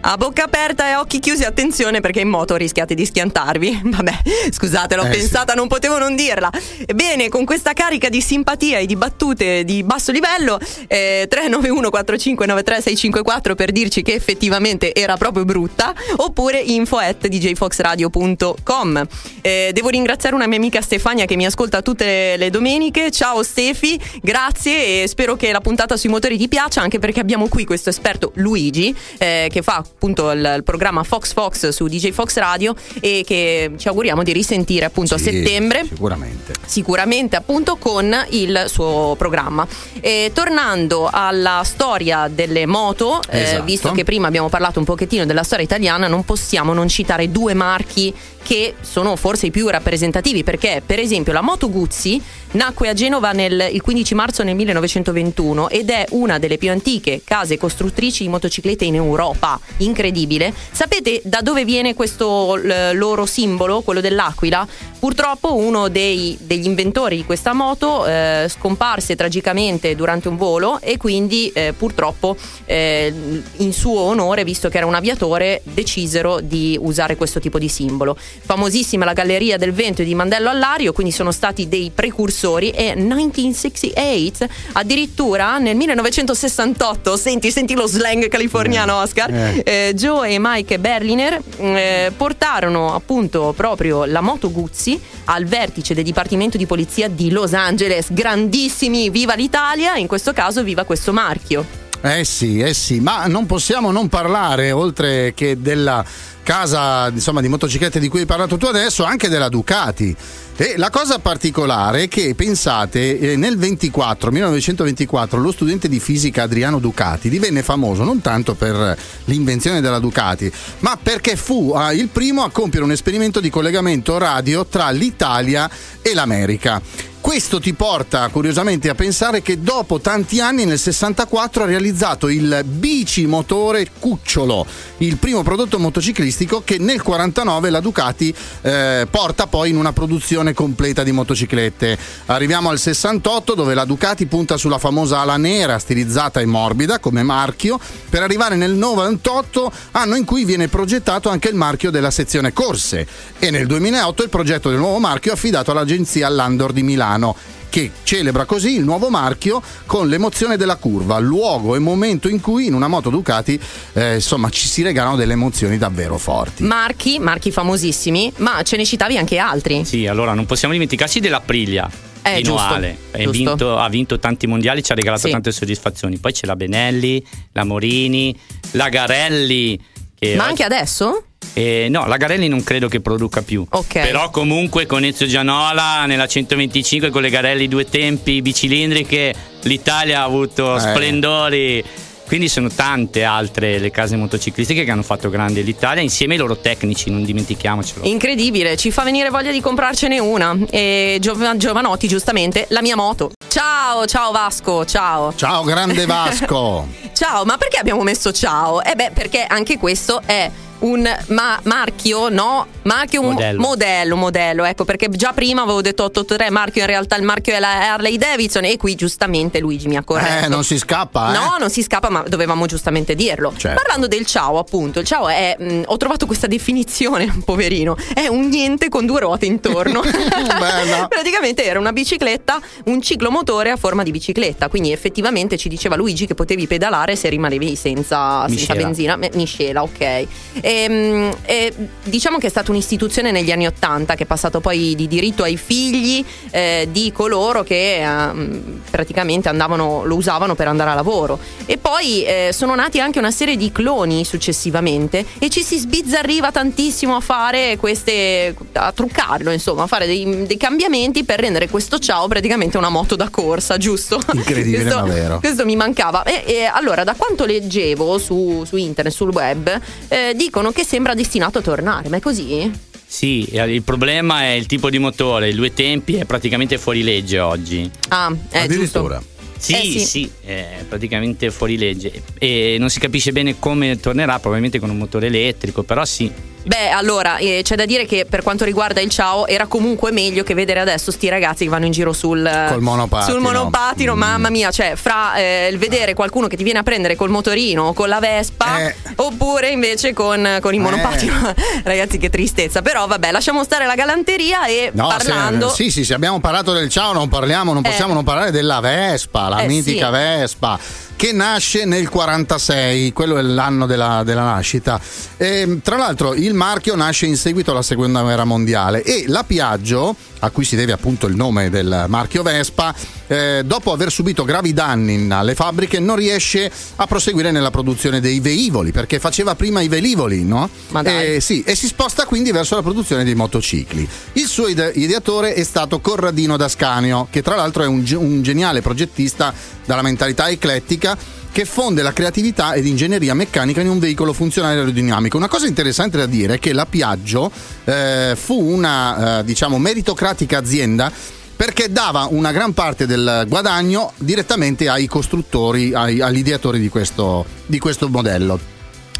A 0.00 0.16
bocca 0.16 0.44
aperta 0.44 0.88
e 0.88 0.94
occhi 0.94 1.18
chiusi, 1.18 1.42
attenzione 1.42 2.00
perché 2.00 2.20
in 2.20 2.28
moto 2.28 2.54
rischiate 2.56 2.94
di 2.94 3.04
schiantarvi. 3.04 3.80
Vabbè, 3.90 4.12
scusate, 4.50 4.94
l'ho 4.94 5.02
Eh, 5.04 5.08
pensata, 5.10 5.54
non 5.54 5.66
potevo 5.66 5.98
non 5.98 6.14
dirla. 6.14 6.50
Ebbene, 6.86 7.28
con 7.28 7.44
questa 7.44 7.72
carica 7.72 8.08
di 8.08 8.20
simpatia 8.22 8.78
e 8.78 8.86
di 8.86 8.94
battute 8.96 9.64
di 9.64 9.82
basso 9.82 10.12
livello, 10.12 10.58
eh, 10.86 11.26
391 11.28 11.90
4593 11.90 12.74
654 12.80 13.54
per 13.56 13.72
dirci 13.72 14.02
che 14.02 14.14
effettivamente 14.14 14.94
era 14.94 15.16
proprio 15.16 15.44
brutta, 15.44 15.92
oppure 16.16 16.58
info 16.58 16.96
at 16.98 17.26
djfoxradio.com. 17.26 19.06
Eh, 19.42 19.70
devo 19.74 19.88
ringraziare 19.88 20.34
una 20.34 20.46
mia 20.46 20.58
amica 20.58 20.80
Stefania 20.80 21.24
che 21.26 21.36
mi 21.36 21.44
ascolta 21.44 21.82
tutte 21.82 22.36
le 22.36 22.50
domeniche. 22.50 23.10
Ciao 23.10 23.42
Stefi, 23.42 24.00
grazie 24.22 25.02
e 25.02 25.08
spero 25.08 25.34
che 25.36 25.50
la 25.50 25.60
puntata 25.60 25.96
sui 25.96 26.08
motori 26.08 26.38
ti 26.38 26.48
piaccia, 26.48 26.80
anche 26.80 27.00
perché 27.00 27.18
abbiamo 27.20 27.48
qui 27.48 27.64
questo 27.64 27.90
esperto 27.90 28.30
Luigi 28.36 28.94
eh, 29.18 29.48
che 29.50 29.60
fa 29.60 29.84
appunto 29.92 30.30
il, 30.30 30.52
il 30.56 30.62
programma 30.64 31.02
Fox 31.02 31.32
Fox 31.32 31.68
su 31.68 31.86
DJ 31.86 32.10
Fox 32.12 32.36
Radio 32.36 32.74
e 33.00 33.22
che 33.26 33.72
ci 33.76 33.88
auguriamo 33.88 34.22
di 34.22 34.32
risentire 34.32 34.84
appunto 34.84 35.14
a 35.14 35.18
Sì, 35.18 35.24
settembre 35.24 35.84
Sicuramente. 35.88 36.52
sicuramente 36.64 37.36
appunto 37.36 37.76
con 37.76 38.14
il 38.30 38.64
suo 38.68 39.14
programma. 39.18 39.66
E 40.00 40.30
tornando 40.32 41.08
alla 41.10 41.62
storia 41.64 42.28
delle 42.32 42.66
moto, 42.66 43.20
eh, 43.30 43.42
Esatto. 43.42 43.62
visto 43.64 43.92
che 43.92 44.04
prima 44.04 44.26
abbiamo 44.28 44.48
parlato 44.48 44.78
un 44.78 44.84
pochettino 44.84 45.24
della 45.26 45.42
storia 45.42 45.64
italiana, 45.64 46.06
non 46.06 46.24
possiamo 46.24 46.72
non 46.72 46.88
citare 46.88 47.30
due 47.30 47.54
marchi 47.54 48.14
che 48.42 48.74
sono 48.80 49.14
forse 49.16 49.46
i 49.46 49.50
più 49.50 49.68
rappresentativi 49.68 50.42
perché 50.42 50.80
per 50.84 50.98
esempio 50.98 51.34
la 51.34 51.42
Moto 51.42 51.68
Guzzi 51.68 52.22
nacque 52.52 52.88
a 52.88 52.94
Genova 52.94 53.32
nel, 53.32 53.68
il 53.72 53.82
15 53.82 54.14
marzo 54.14 54.42
nel 54.42 54.54
1921 54.54 55.68
ed 55.68 55.90
è 55.90 56.06
una 56.10 56.38
delle 56.38 56.56
più 56.56 56.70
antiche 56.70 57.20
case 57.24 57.58
costruttrici 57.58 58.22
di 58.22 58.30
motociclette 58.30 58.86
in 58.86 58.94
Europa 58.94 59.60
incredibile. 59.78 60.52
Sapete 60.70 61.20
da 61.24 61.40
dove 61.40 61.64
viene 61.64 61.94
questo 61.94 62.56
l- 62.56 62.90
loro 62.94 63.26
simbolo, 63.26 63.80
quello 63.82 64.00
dell'aquila? 64.00 64.66
Purtroppo 64.98 65.54
uno 65.54 65.88
dei, 65.88 66.36
degli 66.40 66.66
inventori 66.66 67.16
di 67.16 67.24
questa 67.24 67.52
moto 67.52 68.06
eh, 68.06 68.46
scomparse 68.48 69.14
tragicamente 69.16 69.94
durante 69.94 70.28
un 70.28 70.36
volo 70.36 70.80
e 70.80 70.96
quindi 70.96 71.50
eh, 71.54 71.72
purtroppo 71.76 72.36
eh, 72.64 73.12
in 73.58 73.72
suo 73.72 74.00
onore, 74.00 74.44
visto 74.44 74.68
che 74.68 74.78
era 74.78 74.86
un 74.86 74.94
aviatore, 74.94 75.60
decisero 75.64 76.40
di 76.40 76.76
usare 76.80 77.16
questo 77.16 77.38
tipo 77.38 77.58
di 77.58 77.68
simbolo. 77.68 78.16
Famosissima 78.18 79.04
la 79.04 79.12
Galleria 79.12 79.56
del 79.56 79.72
Vento 79.72 80.02
di 80.02 80.14
Mandello 80.14 80.48
Allario, 80.48 80.92
quindi 80.92 81.12
sono 81.12 81.30
stati 81.30 81.68
dei 81.68 81.90
precursori 81.94 82.70
e 82.70 82.94
1968 82.96 84.46
addirittura 84.72 85.58
nel 85.58 85.76
1968, 85.76 87.16
senti, 87.16 87.50
senti 87.50 87.74
lo 87.74 87.86
slang 87.86 88.28
californiano 88.28 88.96
Oscar, 89.00 89.30
Eh. 89.32 89.62
Eh, 89.68 89.92
Joe 89.94 90.30
e 90.30 90.38
Mike 90.40 90.78
Berliner 90.78 91.42
eh, 91.58 92.10
portarono 92.16 92.94
appunto 92.94 93.52
proprio 93.54 94.06
la 94.06 94.22
moto 94.22 94.50
Guzzi 94.50 94.98
al 95.26 95.44
vertice 95.44 95.92
del 95.92 96.04
Dipartimento 96.04 96.56
di 96.56 96.64
Polizia 96.64 97.06
di 97.06 97.30
Los 97.30 97.52
Angeles. 97.52 98.06
Grandissimi, 98.10 99.10
viva 99.10 99.34
l'Italia, 99.34 99.96
in 99.96 100.06
questo 100.06 100.32
caso 100.32 100.62
viva 100.62 100.84
questo 100.84 101.12
marchio. 101.12 101.66
Eh 102.00 102.24
sì, 102.24 102.60
eh 102.60 102.72
sì, 102.72 103.00
ma 103.00 103.26
non 103.26 103.44
possiamo 103.44 103.90
non 103.90 104.08
parlare, 104.08 104.72
oltre 104.72 105.34
che 105.34 105.60
della 105.60 106.02
casa 106.42 107.08
insomma, 107.08 107.42
di 107.42 107.48
motociclette 107.48 108.00
di 108.00 108.08
cui 108.08 108.20
hai 108.20 108.26
parlato 108.26 108.56
tu 108.56 108.64
adesso, 108.64 109.04
anche 109.04 109.28
della 109.28 109.50
Ducati. 109.50 110.16
E 110.60 110.74
la 110.76 110.90
cosa 110.90 111.20
particolare 111.20 112.02
è 112.02 112.08
che 112.08 112.34
pensate, 112.34 113.20
eh, 113.20 113.36
nel 113.36 113.56
24, 113.56 114.32
1924, 114.32 115.38
lo 115.38 115.52
studente 115.52 115.88
di 115.88 116.00
fisica 116.00 116.42
Adriano 116.42 116.80
Ducati 116.80 117.28
divenne 117.28 117.62
famoso 117.62 118.02
non 118.02 118.20
tanto 118.20 118.56
per 118.56 118.98
l'invenzione 119.26 119.80
della 119.80 120.00
Ducati, 120.00 120.50
ma 120.80 120.98
perché 121.00 121.36
fu 121.36 121.70
ah, 121.76 121.92
il 121.92 122.08
primo 122.08 122.42
a 122.42 122.50
compiere 122.50 122.84
un 122.84 122.90
esperimento 122.90 123.38
di 123.38 123.50
collegamento 123.50 124.18
radio 124.18 124.66
tra 124.66 124.90
l'Italia 124.90 125.70
e 126.02 126.12
l'America. 126.12 126.82
Questo 127.20 127.60
ti 127.60 127.74
porta 127.74 128.26
curiosamente 128.28 128.88
a 128.88 128.94
pensare 128.94 129.42
che 129.42 129.60
dopo 129.60 130.00
tanti 130.00 130.40
anni, 130.40 130.64
nel 130.64 130.78
64, 130.78 131.64
ha 131.64 131.66
realizzato 131.66 132.28
il 132.28 132.64
bicimotore 132.64 133.88
Cucciolo, 133.98 134.64
il 134.98 135.18
primo 135.18 135.42
prodotto 135.42 135.78
motociclistico 135.78 136.62
che 136.64 136.78
nel 136.78 137.02
49 137.02 137.68
la 137.68 137.80
Ducati 137.80 138.34
eh, 138.62 139.06
porta 139.10 139.46
poi 139.46 139.68
in 139.68 139.76
una 139.76 139.92
produzione 139.92 140.47
completa 140.54 141.02
di 141.02 141.12
motociclette. 141.12 141.98
Arriviamo 142.26 142.70
al 142.70 142.78
68 142.78 143.54
dove 143.54 143.74
la 143.74 143.84
Ducati 143.84 144.26
punta 144.26 144.56
sulla 144.56 144.78
famosa 144.78 145.20
ala 145.20 145.36
nera 145.36 145.78
stilizzata 145.78 146.40
e 146.40 146.46
morbida 146.46 146.98
come 146.98 147.22
marchio, 147.22 147.78
per 148.08 148.22
arrivare 148.22 148.56
nel 148.56 148.72
98, 148.72 149.72
anno 149.92 150.16
in 150.16 150.24
cui 150.24 150.44
viene 150.44 150.68
progettato 150.68 151.28
anche 151.28 151.48
il 151.48 151.54
marchio 151.54 151.90
della 151.90 152.10
sezione 152.10 152.52
corse. 152.52 153.06
E 153.38 153.50
nel 153.50 153.66
2008 153.66 154.22
il 154.22 154.28
progetto 154.28 154.70
del 154.70 154.78
nuovo 154.78 154.98
marchio 154.98 155.32
è 155.32 155.34
affidato 155.34 155.70
all'agenzia 155.70 156.28
Landor 156.28 156.72
di 156.72 156.82
Milano 156.82 157.36
che 157.68 157.90
celebra 158.02 158.44
così 158.44 158.74
il 158.76 158.84
nuovo 158.84 159.08
marchio 159.10 159.62
con 159.86 160.08
l'emozione 160.08 160.56
della 160.56 160.76
curva, 160.76 161.18
luogo 161.18 161.74
e 161.74 161.78
momento 161.78 162.28
in 162.28 162.40
cui 162.40 162.66
in 162.66 162.74
una 162.74 162.88
moto 162.88 163.10
Ducati 163.10 163.60
eh, 163.94 164.14
insomma 164.14 164.48
ci 164.50 164.66
si 164.66 164.82
regalano 164.82 165.16
delle 165.16 165.32
emozioni 165.34 165.78
davvero 165.78 166.18
forti. 166.18 166.62
Marchi, 166.64 167.18
marchi 167.18 167.50
famosissimi, 167.50 168.32
ma 168.38 168.62
ce 168.62 168.76
ne 168.76 168.84
citavi 168.84 169.16
anche 169.18 169.38
altri. 169.38 169.84
Sì, 169.84 170.06
allora 170.06 170.34
non 170.34 170.46
possiamo 170.46 170.72
dimenticarsi 170.72 171.20
dell'Aprilia. 171.20 171.90
Eh, 172.20 172.36
di 172.36 172.42
giusto, 172.42 172.78
giusto. 173.12 173.30
vinto- 173.30 173.78
ha 173.78 173.88
vinto 173.88 174.18
tanti 174.18 174.46
mondiali, 174.46 174.82
ci 174.82 174.92
ha 174.92 174.94
regalato 174.94 175.26
Sì. 175.26 175.32
tante 175.32 175.50
soddisfazioni. 175.52 176.18
Poi 176.18 176.32
c'è 176.32 176.46
la 176.46 176.56
Benelli, 176.56 177.24
la 177.52 177.64
Morini, 177.64 178.36
la 178.72 178.88
Garelli. 178.88 179.80
Che 180.18 180.34
Ma 180.34 180.42
oggi- 180.42 180.50
anche 180.50 180.64
adesso? 180.64 181.22
Eh, 181.54 181.88
no, 181.90 182.06
la 182.06 182.16
Garelli 182.16 182.48
non 182.48 182.62
credo 182.62 182.88
che 182.88 183.00
produca 183.00 183.42
più. 183.42 183.64
Ok. 183.68 184.00
Però 184.00 184.30
comunque 184.30 184.86
con 184.86 185.04
Ezio 185.04 185.26
Gianola 185.26 186.06
nella 186.06 186.26
125 186.26 187.10
con 187.10 187.22
le 187.22 187.30
Garelli 187.30 187.66
due 187.68 187.84
tempi 187.84 188.40
bicilindriche 188.42 189.34
l'Italia 189.62 190.20
ha 190.20 190.24
avuto 190.24 190.76
Eh. 190.76 190.80
splendori. 190.80 191.84
Quindi 192.28 192.50
sono 192.50 192.68
tante 192.68 193.24
altre 193.24 193.78
le 193.78 193.90
case 193.90 194.14
motociclistiche 194.16 194.84
che 194.84 194.90
hanno 194.90 195.02
fatto 195.02 195.30
grande 195.30 195.62
l'Italia 195.62 196.02
insieme 196.02 196.34
ai 196.34 196.38
loro 196.40 196.58
tecnici, 196.58 197.08
non 197.08 197.24
dimentichiamocelo. 197.24 198.04
Incredibile, 198.06 198.76
ci 198.76 198.90
fa 198.90 199.02
venire 199.02 199.30
voglia 199.30 199.50
di 199.50 199.62
comprarcene 199.62 200.18
una. 200.18 200.54
E 200.68 201.16
Giov- 201.20 201.56
Giovanotti, 201.56 202.06
giustamente, 202.06 202.66
la 202.68 202.82
mia 202.82 202.96
moto. 202.96 203.30
Ciao, 203.48 204.04
ciao 204.04 204.30
Vasco, 204.30 204.84
ciao. 204.84 205.32
Ciao 205.34 205.64
grande 205.64 206.04
Vasco! 206.04 206.86
Ciao, 207.18 207.44
ma 207.46 207.56
perché 207.56 207.78
abbiamo 207.78 208.02
messo 208.02 208.30
ciao? 208.30 208.84
Eh 208.84 208.94
beh, 208.94 209.10
perché 209.12 209.42
anche 209.44 209.76
questo 209.78 210.20
è 210.24 210.48
un 210.80 211.08
ma- 211.28 211.60
marchio, 211.64 212.28
no? 212.30 212.66
Marchio, 212.88 213.20
un 213.20 213.32
Modello. 213.32 213.60
modello, 213.60 214.16
modello, 214.16 214.64
ecco, 214.64 214.84
perché 214.86 215.10
già 215.10 215.32
prima 215.34 215.60
avevo 215.62 215.82
detto 215.82 216.04
883 216.04 216.50
marchio, 216.50 216.80
in 216.80 216.86
realtà 216.86 217.16
il 217.16 217.22
marchio 217.22 217.52
è 217.52 217.58
la 217.60 217.92
Harley 217.92 218.16
Davidson 218.16 218.64
e 218.64 218.78
qui 218.78 218.94
giustamente 218.94 219.60
Luigi 219.60 219.88
mi 219.88 219.96
ha 219.96 220.02
corretto. 220.02 220.46
Eh, 220.46 220.48
non 220.48 220.64
si 220.64 220.78
scappa, 220.78 221.28
eh? 221.28 221.32
No, 221.32 221.56
non 221.58 221.68
si 221.68 221.82
scappa, 221.82 222.08
ma 222.08 222.24
dovevamo 222.26 222.64
giustamente 222.64 223.14
dirlo. 223.14 223.52
Certo. 223.54 223.78
Parlando 223.78 224.06
del 224.06 224.24
ciao, 224.24 224.58
appunto, 224.58 225.00
il 225.00 225.06
ciao 225.06 225.28
è. 225.28 225.54
mh, 225.58 225.82
ho 225.84 225.96
trovato 225.98 226.24
questa 226.24 226.46
definizione, 226.46 227.40
poverino. 227.44 227.94
È 228.14 228.26
un 228.26 228.48
niente 228.48 228.88
con 228.88 229.04
due 229.04 229.20
ruote 229.20 229.44
intorno. 229.44 230.00
Praticamente 231.08 231.64
era 231.64 231.78
una 231.78 231.92
bicicletta, 231.92 232.58
un 232.84 233.02
ciclomotore 233.02 233.70
a 233.70 233.76
forma 233.76 234.02
di 234.02 234.10
bicicletta. 234.10 234.68
Quindi 234.68 234.92
effettivamente 234.92 235.58
ci 235.58 235.68
diceva 235.68 235.94
Luigi 235.94 236.26
che 236.26 236.34
potevi 236.34 236.66
pedalare 236.66 237.16
se 237.16 237.28
rimanevi 237.28 237.76
senza, 237.76 238.48
senza 238.48 238.74
benzina. 238.74 239.18
Miscela, 239.34 239.82
ok. 239.82 240.26
Ehm, 240.62 241.30
e 241.44 241.72
diciamo 242.02 242.38
che 242.38 242.46
è 242.46 242.50
stata 242.50 242.70
un'istituzione 242.78 243.30
negli 243.32 243.50
anni 243.50 243.66
Ottanta 243.66 244.14
che 244.14 244.22
è 244.22 244.26
passato 244.26 244.60
poi 244.60 244.94
di 244.94 245.08
diritto 245.08 245.42
ai 245.42 245.56
figli 245.56 246.24
eh, 246.50 246.88
di 246.90 247.12
coloro 247.12 247.62
che 247.62 248.00
ehm, 248.00 248.80
praticamente 248.90 249.48
andavano, 249.48 250.04
lo 250.04 250.14
usavano 250.14 250.54
per 250.54 250.68
andare 250.68 250.90
a 250.90 250.94
lavoro. 250.94 251.38
E 251.66 251.76
poi 251.76 252.24
eh, 252.24 252.50
sono 252.52 252.74
nati 252.74 253.00
anche 253.00 253.18
una 253.18 253.30
serie 253.30 253.56
di 253.56 253.70
cloni 253.72 254.24
successivamente 254.24 255.24
e 255.38 255.50
ci 255.50 255.62
si 255.62 255.78
sbizzarriva 255.78 256.50
tantissimo 256.50 257.16
a 257.16 257.20
fare 257.20 257.76
queste, 257.76 258.54
a 258.72 258.92
truccarlo, 258.92 259.50
insomma, 259.50 259.82
a 259.82 259.86
fare 259.86 260.06
dei, 260.06 260.46
dei 260.46 260.56
cambiamenti 260.56 261.24
per 261.24 261.40
rendere 261.40 261.68
questo 261.68 261.98
ciao 261.98 262.28
praticamente 262.28 262.78
una 262.78 262.88
moto 262.88 263.16
da 263.16 263.28
corsa, 263.28 263.76
giusto? 263.76 264.20
Incredibile, 264.32 264.82
questo, 264.82 265.00
ma 265.00 265.12
vero. 265.12 265.38
questo 265.40 265.64
mi 265.64 265.76
mancava. 265.76 266.22
E, 266.22 266.44
e 266.46 266.64
allora, 266.64 267.04
da 267.04 267.14
quanto 267.16 267.44
leggevo 267.44 268.18
su, 268.18 268.62
su 268.64 268.76
internet, 268.76 269.12
sul 269.12 269.30
web, 269.30 269.80
eh, 270.08 270.32
dicono 270.36 270.70
che 270.70 270.84
sembra 270.84 271.14
destinato 271.14 271.58
a 271.58 271.62
tornare, 271.62 272.08
ma 272.08 272.16
è 272.16 272.20
così? 272.20 272.67
Sì, 273.10 273.44
eh, 273.46 273.62
il 273.74 273.82
problema 273.82 274.42
è 274.42 274.50
il 274.50 274.66
tipo 274.66 274.90
di 274.90 274.98
motore, 274.98 275.48
i 275.48 275.54
due 275.54 275.72
tempi 275.72 276.16
è 276.16 276.26
praticamente 276.26 276.76
fuori 276.76 277.02
legge 277.02 277.38
oggi. 277.38 277.90
Ah, 278.08 278.30
è 278.50 278.58
Addirittura. 278.58 279.16
giusto. 279.16 279.36
Sì, 279.58 279.72
Eh, 279.72 279.82
sì. 279.98 280.00
sì, 280.04 280.30
è 280.44 280.84
praticamente 280.88 281.50
fuori 281.50 281.76
legge 281.78 282.22
e 282.38 282.76
non 282.78 282.90
si 282.90 283.00
capisce 283.00 283.32
bene 283.32 283.58
come 283.58 283.98
tornerà, 283.98 284.34
probabilmente 284.38 284.78
con 284.78 284.90
un 284.90 284.98
motore 284.98 285.26
elettrico, 285.26 285.82
però 285.82 286.04
sì. 286.04 286.30
Beh, 286.68 286.90
allora, 286.90 287.38
eh, 287.38 287.62
c'è 287.64 287.76
da 287.76 287.86
dire 287.86 288.04
che 288.04 288.26
per 288.28 288.42
quanto 288.42 288.66
riguarda 288.66 289.00
il 289.00 289.08
ciao, 289.08 289.46
era 289.46 289.66
comunque 289.66 290.12
meglio 290.12 290.42
che 290.42 290.52
vedere 290.52 290.80
adesso 290.80 291.10
sti 291.10 291.30
ragazzi 291.30 291.64
che 291.64 291.70
vanno 291.70 291.86
in 291.86 291.92
giro 291.92 292.12
sul, 292.12 292.42
Col 292.68 292.82
monopatino. 292.82 293.32
sul 293.32 293.40
monopatino. 293.40 294.14
Mm. 294.14 294.18
Mamma 294.18 294.50
mia, 294.50 294.70
cioè, 294.70 294.92
fra 294.94 295.34
eh, 295.36 295.68
il 295.72 295.78
vedere 295.78 296.12
qualcuno 296.12 296.46
che 296.46 296.58
ti 296.58 296.64
viene 296.64 296.80
a 296.80 296.82
prendere 296.82 297.16
col 297.16 297.30
motorino 297.30 297.84
o 297.84 297.92
con 297.94 298.10
la 298.10 298.18
Vespa, 298.20 298.80
Eh. 298.80 298.94
oppure 299.16 299.70
invece 299.70 300.12
con, 300.12 300.58
con 300.60 300.74
il 300.74 300.80
Eh. 300.80 300.82
monopatino. 300.82 301.54
Ragazzi, 301.84 302.18
che 302.18 302.28
tristezza. 302.28 302.82
Però, 302.82 303.06
vabbè, 303.06 303.30
lasciamo 303.32 303.64
stare 303.64 303.86
la 303.86 303.94
galanteria 303.94 304.66
e 304.66 304.90
No, 304.92 305.08
parlando. 305.08 305.70
se- 305.70 305.84
sì, 305.84 305.90
sì, 305.90 306.04
se 306.04 306.12
abbiamo 306.12 306.38
parlato 306.38 306.72
del 306.74 306.90
ciao, 306.90 307.14
non 307.14 307.28
parliamo, 307.30 307.72
non 307.72 307.82
Eh. 307.82 307.88
possiamo 307.88 308.12
non 308.12 308.24
parlare 308.24 308.50
della 308.50 308.80
Vespa, 308.80 309.48
la 309.48 309.60
Eh, 309.60 309.66
mitica 309.68 310.06
sì. 310.06 310.12
Vespa, 310.12 310.78
che 311.18 311.32
nasce 311.32 311.84
nel 311.84 312.08
46, 312.08 313.12
quello 313.12 313.38
è 313.38 313.42
l'anno 313.42 313.86
della, 313.86 314.22
della 314.24 314.44
nascita. 314.44 315.00
E, 315.36 315.80
tra 315.82 315.96
l'altro, 315.96 316.32
il 316.32 316.54
marchio 316.54 316.94
nasce 316.94 317.26
in 317.26 317.36
seguito 317.36 317.72
alla 317.72 317.82
seconda 317.82 318.22
guerra 318.22 318.44
mondiale 318.44 319.02
e 319.02 319.24
la 319.26 319.42
Piaggio, 319.42 320.14
a 320.40 320.50
cui 320.50 320.64
si 320.64 320.76
deve 320.76 320.92
appunto 320.92 321.26
il 321.26 321.36
nome 321.36 321.70
del 321.70 322.06
marchio 322.08 322.42
Vespa, 322.42 322.94
eh, 323.26 323.62
dopo 323.64 323.92
aver 323.92 324.10
subito 324.10 324.44
gravi 324.44 324.72
danni 324.72 325.30
alle 325.30 325.54
fabbriche, 325.54 325.98
non 326.00 326.16
riesce 326.16 326.70
a 326.96 327.06
proseguire 327.06 327.50
nella 327.50 327.70
produzione 327.70 328.20
dei 328.20 328.40
velivoli 328.40 328.92
perché 328.92 329.18
faceva 329.18 329.54
prima 329.54 329.80
i 329.80 329.88
velivoli, 329.88 330.44
no? 330.44 330.68
Ma 330.88 331.02
dai. 331.02 331.36
E, 331.36 331.40
sì, 331.40 331.62
e 331.62 331.74
si 331.74 331.86
sposta 331.86 332.24
quindi 332.24 332.52
verso 332.52 332.74
la 332.74 332.82
produzione 332.82 333.24
dei 333.24 333.34
motocicli. 333.34 334.08
Il 334.34 334.46
suo 334.46 334.68
ide- 334.68 334.92
ideatore 334.94 335.54
è 335.54 335.64
stato 335.64 336.00
Corradino 336.00 336.56
D'Ascanio, 336.56 337.28
che 337.30 337.42
tra 337.42 337.56
l'altro 337.56 337.82
è 337.82 337.86
un, 337.86 338.04
ge- 338.04 338.16
un 338.16 338.42
geniale 338.42 338.82
progettista 338.82 339.52
dalla 339.84 340.02
mentalità 340.02 340.48
eclettica 340.48 341.16
che 341.50 341.64
fonde 341.64 342.02
la 342.02 342.12
creatività 342.12 342.74
ed 342.74 342.86
ingegneria 342.86 343.34
meccanica 343.34 343.80
in 343.80 343.88
un 343.88 343.98
veicolo 343.98 344.32
funzionale 344.32 344.78
aerodinamico. 344.78 345.36
Una 345.36 345.48
cosa 345.48 345.66
interessante 345.66 346.16
da 346.16 346.26
dire 346.26 346.54
è 346.54 346.58
che 346.58 346.72
la 346.72 346.86
Piaggio 346.86 347.50
eh, 347.88 348.36
fu 348.36 348.60
una, 348.60 349.38
eh, 349.38 349.44
diciamo, 349.44 349.78
meritocratica 349.78 350.58
azienda 350.58 351.10
perché 351.56 351.90
dava 351.90 352.28
una 352.30 352.52
gran 352.52 352.74
parte 352.74 353.06
del 353.06 353.46
guadagno 353.48 354.12
direttamente 354.18 354.88
ai 354.88 355.06
costruttori, 355.06 355.92
ai- 355.94 356.20
agli 356.20 356.38
ideatori 356.38 356.78
di 356.78 356.88
questo, 356.88 357.44
di 357.66 357.78
questo 357.78 358.08
modello. 358.08 358.60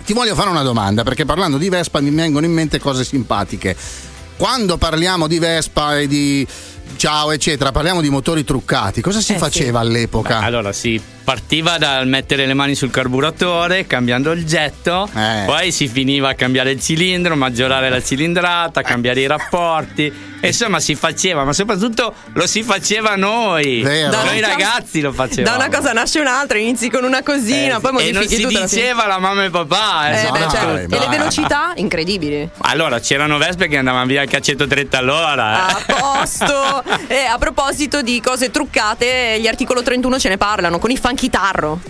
ti 0.04 0.12
voglio 0.12 0.34
fare 0.34 0.48
una 0.48 0.62
domanda, 0.62 1.02
perché 1.02 1.24
parlando 1.24 1.58
di 1.58 1.68
Vespa 1.68 2.00
mi 2.00 2.10
vengono 2.10 2.46
in 2.46 2.52
mente 2.52 2.78
cose 2.78 3.04
simpatiche. 3.04 3.76
Quando 4.36 4.76
parliamo 4.76 5.26
di 5.26 5.38
Vespa 5.38 5.98
e 5.98 6.06
di 6.06 6.46
ciao 6.96 7.30
eccetera, 7.32 7.70
parliamo 7.72 8.00
di 8.00 8.08
motori 8.10 8.44
truccati, 8.44 9.00
cosa 9.00 9.20
si 9.20 9.34
Eh, 9.34 9.38
faceva 9.38 9.80
all'epoca? 9.80 10.38
Beh, 10.40 10.44
allora 10.46 10.72
si 10.72 11.00
partiva 11.22 11.76
dal 11.78 12.08
mettere 12.08 12.46
le 12.46 12.54
mani 12.54 12.74
sul 12.74 12.90
carburatore, 12.90 13.86
cambiando 13.86 14.32
il 14.32 14.44
getto, 14.46 15.08
Eh. 15.14 15.42
poi 15.46 15.70
si 15.72 15.86
finiva 15.86 16.30
a 16.30 16.34
cambiare 16.34 16.70
il 16.70 16.80
cilindro, 16.80 17.36
maggiorare 17.36 17.90
la 17.90 18.02
cilindrata, 18.02 18.82
cambiare 18.82 19.20
i 19.20 19.26
rapporti. 19.26 20.12
E 20.40 20.48
Insomma, 20.48 20.78
si 20.80 20.94
faceva, 20.94 21.44
ma 21.44 21.52
soprattutto 21.52 22.14
lo 22.34 22.46
si 22.46 22.62
faceva 22.62 23.16
noi. 23.16 23.82
Vero. 23.82 24.10
Da 24.10 24.22
Noi 24.24 24.40
ragazzi 24.40 25.00
lo 25.00 25.12
facevamo. 25.12 25.56
Da 25.58 25.64
una 25.64 25.74
cosa 25.76 25.92
nasce 25.92 26.20
un'altra, 26.20 26.58
inizi 26.58 26.88
con 26.90 27.02
una 27.04 27.22
cosina, 27.22 27.76
Eh, 27.76 27.80
poi 27.80 27.90
e 27.90 27.92
modifichi 27.92 28.12
non 28.12 28.28
si 28.28 28.40
tutta 28.42 28.58
la 28.60 28.64
diceva 28.66 29.06
la 29.06 29.18
mamma 29.18 29.44
e 29.44 29.50
papà. 29.50 30.10
eh, 30.10 30.26
Eh, 30.26 30.30
beh, 30.30 30.38
Dai, 30.38 30.50
certo. 30.50 30.66
dai. 30.66 30.84
E 30.84 30.98
le 31.00 31.08
velocità? 31.08 31.72
Incredibili. 31.76 32.48
Allora, 32.58 33.00
c'erano 33.00 33.36
Vespe 33.38 33.66
che 33.68 33.76
andavano 33.78 34.06
via 34.06 34.20
anche 34.20 34.36
a 34.36 34.40
130 34.40 34.98
all'ora. 34.98 35.68
eh. 35.68 35.72
A 35.92 35.98
posto! 35.98 36.84
e 37.08 37.24
a 37.24 37.36
proposito 37.38 38.00
di 38.02 38.20
cose 38.20 38.50
truccate, 38.50 39.38
gli 39.40 39.46
articolo 39.48 39.82
31 39.82 40.18
ce 40.18 40.28
ne 40.28 40.36
parlano 40.36 40.78
con 40.78 40.90
i 40.90 40.96
funky 40.96 41.28
tarro. 41.30 41.80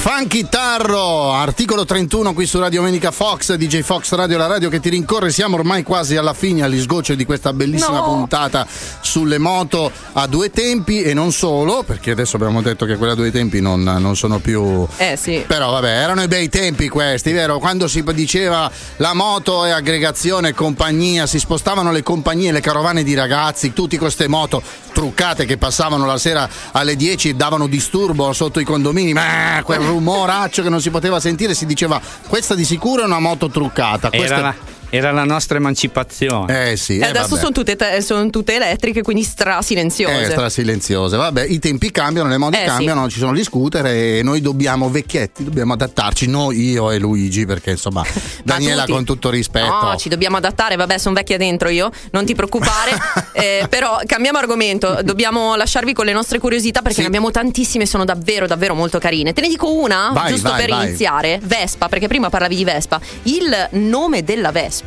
Funky 0.00 0.48
Tarro, 0.48 1.32
articolo 1.32 1.84
31 1.84 2.32
qui 2.32 2.46
su 2.46 2.58
Radio 2.60 2.78
Domenica 2.80 3.10
Fox, 3.10 3.54
DJ 3.54 3.80
Fox 3.82 4.12
Radio, 4.14 4.38
la 4.38 4.46
radio 4.46 4.68
che 4.68 4.78
ti 4.80 4.88
rincorre. 4.90 5.30
Siamo 5.30 5.56
ormai 5.56 5.82
quasi 5.82 6.16
alla 6.16 6.34
fine, 6.34 6.62
agli 6.62 6.80
sgocci 6.80 7.16
di 7.16 7.24
questa 7.24 7.52
bellissima 7.52 7.98
No. 7.98 8.04
puntata 8.04 8.64
sulle 9.00 9.38
moto 9.38 9.90
a 10.12 10.26
due 10.28 10.50
tempi 10.50 11.02
e 11.02 11.14
non 11.14 11.32
solo, 11.32 11.82
perché 11.82 12.12
adesso 12.12 12.36
abbiamo 12.36 12.62
detto 12.62 12.86
che 12.86 12.96
quelle 12.96 13.12
a 13.12 13.16
due 13.16 13.32
tempi 13.32 13.60
non, 13.60 13.82
non 13.82 14.16
sono 14.16 14.38
più. 14.38 14.86
Eh 14.96 15.16
sì. 15.16 15.44
Però 15.46 15.72
vabbè, 15.72 15.88
erano 15.88 16.22
i 16.22 16.28
bei 16.28 16.48
tempi 16.48 16.88
questi, 16.88 17.32
vero? 17.32 17.58
Quando 17.58 17.88
si 17.88 18.02
diceva 18.14 18.70
la 18.96 19.14
moto 19.14 19.64
è 19.64 19.70
aggregazione, 19.70 20.54
compagnia, 20.54 21.26
si 21.26 21.40
spostavano 21.40 21.90
le 21.90 22.04
compagnie, 22.04 22.52
le 22.52 22.60
carovane 22.60 23.02
di 23.02 23.14
ragazzi, 23.14 23.72
tutti 23.72 23.98
queste 23.98 24.28
moto 24.28 24.62
truccate 24.98 25.44
che 25.44 25.56
passavano 25.56 26.06
la 26.06 26.18
sera 26.18 26.48
alle 26.72 26.96
10 26.96 27.28
e 27.28 27.34
davano 27.34 27.68
disturbo 27.68 28.32
sotto 28.32 28.58
i 28.58 28.64
condomini, 28.64 29.12
ma 29.12 29.60
quel 29.62 29.78
rumoraccio 29.78 30.60
che 30.60 30.68
non 30.68 30.80
si 30.80 30.90
poteva 30.90 31.20
sentire, 31.20 31.54
si 31.54 31.66
diceva 31.66 32.00
questa 32.26 32.56
di 32.56 32.64
sicuro 32.64 33.02
è 33.02 33.04
una 33.04 33.20
moto 33.20 33.48
truccata. 33.48 34.08
Questa 34.08 34.34
Era, 34.34 34.40
la, 34.40 34.54
era 34.90 35.10
la 35.12 35.24
nostra 35.24 35.58
emancipazione. 35.58 36.72
Eh 36.72 36.76
sì, 36.76 36.98
E 36.98 37.02
eh, 37.02 37.08
adesso 37.08 37.28
vabbè. 37.28 37.40
sono 37.40 37.52
tutte, 37.52 37.76
te- 37.76 38.00
sono 38.00 38.28
tutte 38.30 38.54
elettriche, 38.54 39.02
quindi 39.02 39.22
stra 39.22 39.60
silenziose. 39.62 40.22
Eh, 40.22 40.30
stra 40.30 40.48
silenziose. 40.48 41.16
Vabbè, 41.16 41.44
i 41.44 41.58
tempi 41.58 41.90
cambiano, 41.90 42.28
le 42.28 42.38
mode 42.38 42.62
Eh, 42.62 42.66
cambiano, 42.66 43.08
ci 43.08 43.18
sono 43.18 43.34
gli 43.34 43.44
scooter 43.44 43.86
e 43.86 44.20
noi 44.22 44.40
dobbiamo, 44.40 44.88
vecchietti, 44.90 45.44
dobbiamo 45.44 45.72
adattarci. 45.74 46.26
Noi, 46.28 46.70
io 46.70 46.90
e 46.90 46.98
Luigi, 46.98 47.44
perché 47.46 47.70
insomma, 47.70 48.04
Daniela, 48.44 48.82
tutti. 48.82 48.92
con 48.92 49.04
tutto 49.04 49.30
rispetto. 49.30 49.66
No, 49.80 49.96
ci 49.96 50.08
dobbiamo 50.08 50.36
adattare, 50.38 50.76
vabbè, 50.76 50.98
sono 50.98 51.14
vecchia 51.14 51.36
dentro 51.36 51.68
io, 51.68 51.90
non 52.12 52.24
ti 52.24 52.34
preoccupare. 52.34 52.96
Eh, 53.38 53.66
però 53.68 54.00
cambiamo 54.04 54.38
argomento, 54.38 54.98
dobbiamo 55.04 55.54
lasciarvi 55.54 55.92
con 55.92 56.04
le 56.04 56.12
nostre 56.12 56.40
curiosità 56.40 56.80
perché 56.80 56.96
Sì. 56.96 57.00
ne 57.02 57.06
abbiamo 57.06 57.30
tantissime, 57.30 57.86
sono 57.86 58.04
davvero, 58.04 58.48
davvero 58.48 58.74
molto 58.74 58.98
carine. 58.98 59.32
Te 59.32 59.42
ne 59.42 59.48
dico 59.48 59.72
una, 59.72 60.10
Vai, 60.12 60.32
giusto 60.32 60.48
vai, 60.50 60.60
per 60.60 60.70
vai. 60.70 60.86
iniziare. 60.88 61.38
Vespa, 61.44 61.88
perché 61.88 62.08
prima 62.08 62.30
parlavi 62.30 62.56
di 62.56 62.64
Vespa. 62.64 63.00
Il 63.24 63.68
nome 63.72 64.24
della 64.24 64.50
Vespa 64.50 64.77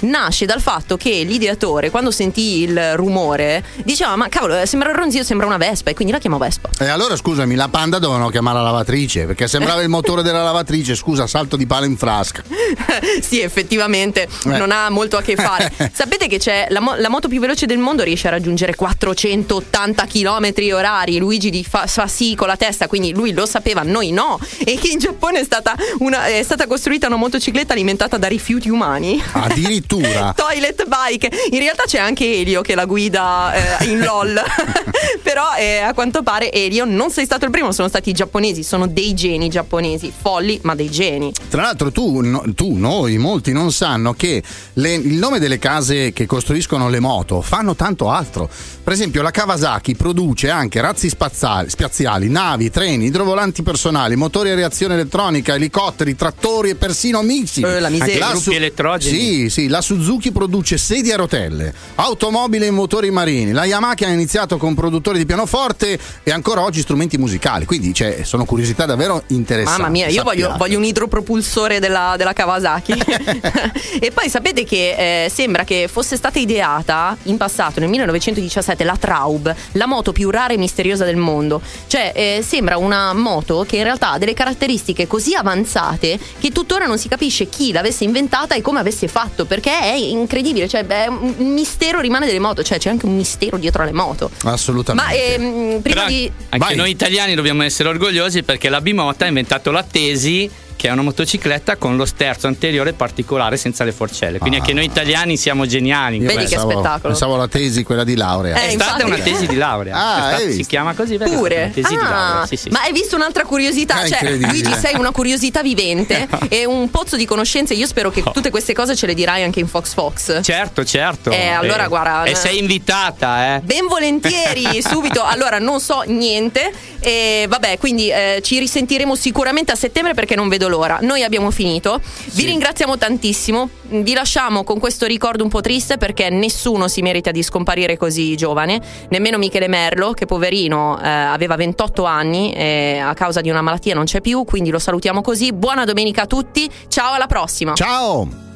nasce 0.00 0.46
dal 0.46 0.60
fatto 0.60 0.96
che 0.96 1.22
l'ideatore, 1.24 1.90
quando 1.90 2.10
sentì 2.10 2.62
il 2.62 2.96
rumore, 2.96 3.64
diceva: 3.84 4.16
Ma 4.16 4.28
cavolo, 4.28 4.58
eh, 4.60 4.66
sembra 4.66 4.90
il 4.90 4.96
ronzio, 4.96 5.22
sembra 5.22 5.46
una 5.46 5.56
Vespa, 5.56 5.90
e 5.90 5.94
quindi 5.94 6.12
la 6.12 6.18
chiamò 6.18 6.38
Vespa. 6.38 6.68
E 6.78 6.86
allora 6.88 7.16
scusami, 7.16 7.54
la 7.54 7.68
panda 7.68 7.98
dovevano 7.98 8.28
chiamare 8.30 8.58
la 8.58 8.64
lavatrice 8.64 9.24
perché 9.26 9.48
sembrava 9.48 9.80
il 9.82 9.88
motore 9.88 10.22
della 10.22 10.42
lavatrice. 10.42 10.94
Scusa, 10.94 11.26
salto 11.26 11.56
di 11.56 11.66
palo 11.66 11.84
in 11.86 11.96
frasca. 11.96 12.42
sì, 13.20 13.40
effettivamente 13.40 14.22
Eh. 14.44 14.48
non 14.58 14.70
ha 14.70 14.88
molto 14.90 15.16
a 15.16 15.22
che 15.22 15.34
fare. 15.36 15.72
Sapete 15.92 16.26
che 16.26 16.38
c'è 16.38 16.66
la, 16.70 16.80
mo- 16.80 16.94
la 16.96 17.08
moto 17.08 17.28
più 17.28 17.40
veloce 17.40 17.66
del 17.66 17.78
mondo 17.78 18.02
riesce 18.02 18.28
a 18.28 18.30
raggiungere 18.30 18.74
480 18.74 20.06
km 20.06 20.52
orari. 20.72 21.18
Luigi 21.18 21.50
di 21.50 21.64
fa, 21.64 21.86
fa 21.86 22.06
sì 22.06 22.34
con 22.34 22.46
la 22.48 22.56
testa, 22.56 22.86
quindi 22.88 23.12
lui 23.12 23.32
lo 23.32 23.46
sapeva, 23.46 23.82
noi 23.82 24.10
no. 24.12 24.38
E 24.58 24.76
che 24.78 24.88
in 24.88 24.98
Giappone 24.98 25.40
è 25.40 25.44
stata, 25.44 25.74
una- 25.98 26.26
è 26.26 26.42
stata 26.42 26.66
costruita 26.66 27.06
una 27.06 27.16
motocicletta 27.16 27.72
alimentata 27.72 28.16
da 28.16 28.26
rifiuti 28.28 28.68
umani. 28.68 29.22
Addirittura. 29.44 30.32
Toilet 30.36 30.86
bike. 30.86 31.30
In 31.50 31.58
realtà 31.58 31.84
c'è 31.86 31.98
anche 31.98 32.24
Elio 32.40 32.62
che 32.62 32.74
la 32.74 32.84
guida 32.84 33.78
eh, 33.80 33.84
in 33.90 34.00
LOL. 34.00 34.40
Però 35.22 35.54
eh, 35.58 35.78
a 35.78 35.92
quanto 35.94 36.22
pare 36.22 36.52
Elio 36.52 36.84
non 36.84 37.10
sei 37.10 37.24
stato 37.24 37.44
il 37.44 37.50
primo, 37.50 37.72
sono 37.72 37.88
stati 37.88 38.10
i 38.10 38.12
giapponesi, 38.12 38.62
sono 38.62 38.86
dei 38.86 39.14
geni 39.14 39.48
giapponesi, 39.48 40.12
folli 40.16 40.58
ma 40.62 40.74
dei 40.74 40.90
geni. 40.90 41.32
Tra 41.48 41.62
l'altro 41.62 41.90
tu, 41.90 42.20
no- 42.20 42.44
tu, 42.54 42.76
noi, 42.76 43.18
molti 43.18 43.52
non 43.52 43.72
sanno 43.72 44.12
che 44.14 44.42
le- 44.74 44.94
il 44.94 45.14
nome 45.14 45.38
delle 45.38 45.58
case 45.58 46.12
che 46.12 46.26
costruiscono 46.26 46.88
le 46.88 47.00
moto 47.00 47.40
fanno 47.40 47.74
tanto 47.74 48.10
altro. 48.10 48.48
Per 48.82 48.92
esempio 48.92 49.22
la 49.22 49.30
Kawasaki 49.30 49.96
produce 49.96 50.48
anche 50.48 50.80
razzi 50.80 51.08
spaziali, 51.08 51.68
spaziali, 51.68 52.28
navi, 52.28 52.70
treni, 52.70 53.06
idrovolanti 53.06 53.62
personali, 53.62 54.14
motori 54.16 54.50
a 54.50 54.54
reazione 54.54 54.94
elettronica, 54.94 55.54
elicotteri, 55.54 56.14
trattori 56.14 56.70
e 56.70 56.74
persino 56.76 57.22
missili. 57.22 57.66
Eh, 57.66 57.80
la 57.80 57.88
miseria. 57.88 58.30
Gruppi 58.30 58.54
elettrogeni. 58.54 59.18
Sì, 59.18 59.25
sì, 59.48 59.68
la 59.68 59.80
Suzuki 59.80 60.30
produce 60.32 60.78
sedie 60.78 61.14
a 61.14 61.16
rotelle, 61.16 61.72
automobili 61.96 62.66
e 62.66 62.70
motori 62.70 63.10
marini. 63.10 63.52
La 63.52 63.64
Yamaha 63.64 63.94
ha 63.98 64.08
iniziato 64.08 64.56
con 64.56 64.74
produttori 64.74 65.18
di 65.18 65.26
pianoforte 65.26 65.98
e 66.22 66.30
ancora 66.30 66.62
oggi 66.62 66.80
strumenti 66.80 67.18
musicali. 67.18 67.64
Quindi 67.64 67.92
cioè, 67.92 68.22
sono 68.22 68.44
curiosità 68.44 68.86
davvero 68.86 69.22
interessanti. 69.28 69.80
Mamma 69.80 69.92
mia, 69.92 70.06
io 70.08 70.22
voglio, 70.22 70.54
voglio 70.56 70.78
un 70.78 70.84
idropropulsore 70.84 71.80
della, 71.80 72.14
della 72.16 72.32
Kawasaki. 72.32 72.92
e 74.00 74.10
poi 74.12 74.28
sapete 74.28 74.64
che 74.64 75.24
eh, 75.24 75.28
sembra 75.28 75.64
che 75.64 75.88
fosse 75.90 76.16
stata 76.16 76.38
ideata 76.38 77.16
in 77.24 77.36
passato, 77.36 77.80
nel 77.80 77.88
1917, 77.88 78.84
la 78.84 78.96
Traub, 78.96 79.54
la 79.72 79.86
moto 79.86 80.12
più 80.12 80.30
rara 80.30 80.52
e 80.52 80.56
misteriosa 80.56 81.04
del 81.04 81.16
mondo. 81.16 81.60
Cioè, 81.86 82.12
eh, 82.14 82.44
sembra 82.46 82.76
una 82.76 83.12
moto 83.12 83.64
che 83.66 83.76
in 83.76 83.82
realtà 83.82 84.12
ha 84.12 84.18
delle 84.18 84.34
caratteristiche 84.34 85.06
così 85.06 85.34
avanzate 85.34 86.18
che 86.38 86.50
tuttora 86.50 86.86
non 86.86 86.98
si 86.98 87.08
capisce 87.08 87.48
chi 87.48 87.72
l'avesse 87.72 88.04
inventata 88.04 88.54
e 88.54 88.60
come 88.60 88.78
avesse 88.78 89.08
fatto, 89.08 89.15
perché 89.46 89.70
è 89.78 89.94
incredibile. 89.94 90.68
Cioè, 90.68 90.84
beh, 90.84 91.06
un 91.08 91.34
un 91.38 91.52
mistero 91.52 92.00
rimane 92.00 92.26
delle 92.26 92.38
moto, 92.38 92.62
cioè 92.62 92.78
c'è 92.78 92.90
anche 92.90 93.06
un 93.06 93.16
mistero 93.16 93.56
dietro 93.56 93.82
alle 93.82 93.92
moto. 93.92 94.30
Assolutamente. 94.44 95.10
Ma 95.10 95.16
ehm, 95.16 95.80
prima 95.80 96.04
Però 96.04 96.06
di. 96.06 96.30
anche 96.50 96.58
Vai. 96.58 96.76
noi 96.76 96.90
italiani 96.90 97.34
dobbiamo 97.34 97.62
essere 97.62 97.88
orgogliosi 97.88 98.42
perché 98.42 98.68
la 98.68 98.80
Bimota 98.80 99.24
ha 99.24 99.28
inventato 99.28 99.70
la 99.70 99.82
Tesi 99.82 100.50
che 100.76 100.88
è 100.88 100.90
una 100.90 101.02
motocicletta 101.02 101.76
con 101.76 101.96
lo 101.96 102.04
sterzo 102.04 102.46
anteriore 102.46 102.92
particolare 102.92 103.56
senza 103.56 103.82
le 103.84 103.92
forcelle. 103.92 104.38
Quindi 104.38 104.58
anche 104.58 104.72
noi 104.72 104.84
italiani 104.84 105.36
siamo 105.36 105.66
geniali. 105.66 106.18
Vedi 106.18 106.34
questo. 106.34 106.48
che 106.48 106.54
pensavo, 106.56 106.70
spettacolo. 106.72 107.08
Pensavo 107.08 107.34
alla 107.34 107.48
tesi, 107.48 107.82
quella 107.82 108.04
di 108.04 108.14
laurea. 108.14 108.56
Eh, 108.60 108.66
È 108.68 108.70
stata 108.72 109.04
una 109.04 109.16
tesi 109.18 109.46
di 109.46 109.56
laurea. 109.56 109.96
Ah, 109.96 110.16
stata- 110.28 110.36
hai 110.36 110.52
si 110.52 110.66
chiama 110.66 110.94
così 110.94 111.16
vero? 111.16 111.30
Pure? 111.30 111.56
Una 111.56 111.72
Tesi 111.72 111.88
di 111.88 111.94
Ah, 111.96 112.08
laurea. 112.08 112.46
Sì, 112.46 112.56
sì, 112.56 112.68
ma 112.70 112.82
hai 112.82 112.92
visto 112.92 113.16
un'altra 113.16 113.44
curiosità? 113.44 114.06
Cioè. 114.06 114.36
Luigi, 114.36 114.72
sei 114.74 114.94
una 114.96 115.10
curiosità 115.10 115.62
vivente 115.62 116.28
e 116.48 116.64
un 116.66 116.90
pozzo 116.90 117.16
di 117.16 117.24
conoscenze. 117.24 117.74
Io 117.74 117.86
spero 117.86 118.10
che 118.10 118.22
tutte 118.22 118.50
queste 118.50 118.74
cose 118.74 118.94
ce 118.94 119.06
le 119.06 119.14
dirai 119.14 119.42
anche 119.42 119.60
in 119.60 119.66
Fox 119.68 119.94
Fox. 119.94 120.42
Certo, 120.42 120.84
certo. 120.84 121.30
Eh, 121.30 121.48
allora, 121.48 121.88
guarda, 121.88 122.24
E 122.24 122.30
eh. 122.30 122.34
sei 122.34 122.58
invitata, 122.58 123.56
eh. 123.56 123.60
Ben 123.60 123.86
volentieri, 123.86 124.80
subito. 124.82 125.22
Allora, 125.24 125.58
non 125.58 125.80
so 125.80 126.02
niente. 126.06 126.70
E 127.00 127.46
vabbè, 127.48 127.78
quindi 127.78 128.10
eh, 128.10 128.40
ci 128.42 128.58
risentiremo 128.58 129.14
sicuramente 129.14 129.72
a 129.72 129.76
settembre 129.76 130.14
perché 130.14 130.34
non 130.34 130.48
vedo 130.48 130.68
l'ora. 130.68 130.75
Noi 131.00 131.22
abbiamo 131.22 131.50
finito. 131.50 132.00
Vi 132.32 132.44
ringraziamo 132.44 132.96
tantissimo. 132.96 133.68
Vi 133.82 134.12
lasciamo 134.14 134.64
con 134.64 134.78
questo 134.78 135.06
ricordo 135.06 135.42
un 135.42 135.48
po' 135.48 135.60
triste 135.60 135.96
perché 135.96 136.30
nessuno 136.30 136.88
si 136.88 137.02
merita 137.02 137.30
di 137.30 137.42
scomparire 137.42 137.96
così 137.96 138.36
giovane, 138.36 138.80
nemmeno 139.10 139.38
Michele 139.38 139.68
Merlo, 139.68 140.12
che 140.12 140.26
poverino 140.26 141.00
eh, 141.00 141.08
aveva 141.08 141.56
28 141.56 142.04
anni 142.04 142.52
e 142.52 142.98
a 142.98 143.14
causa 143.14 143.40
di 143.40 143.50
una 143.50 143.62
malattia 143.62 143.94
non 143.94 144.04
c'è 144.04 144.20
più. 144.20 144.44
Quindi 144.44 144.70
lo 144.70 144.78
salutiamo 144.78 145.20
così. 145.20 145.52
Buona 145.52 145.84
domenica 145.84 146.22
a 146.22 146.26
tutti. 146.26 146.70
Ciao, 146.88 147.14
alla 147.14 147.26
prossima. 147.26 147.74
Ciao! 147.74 148.55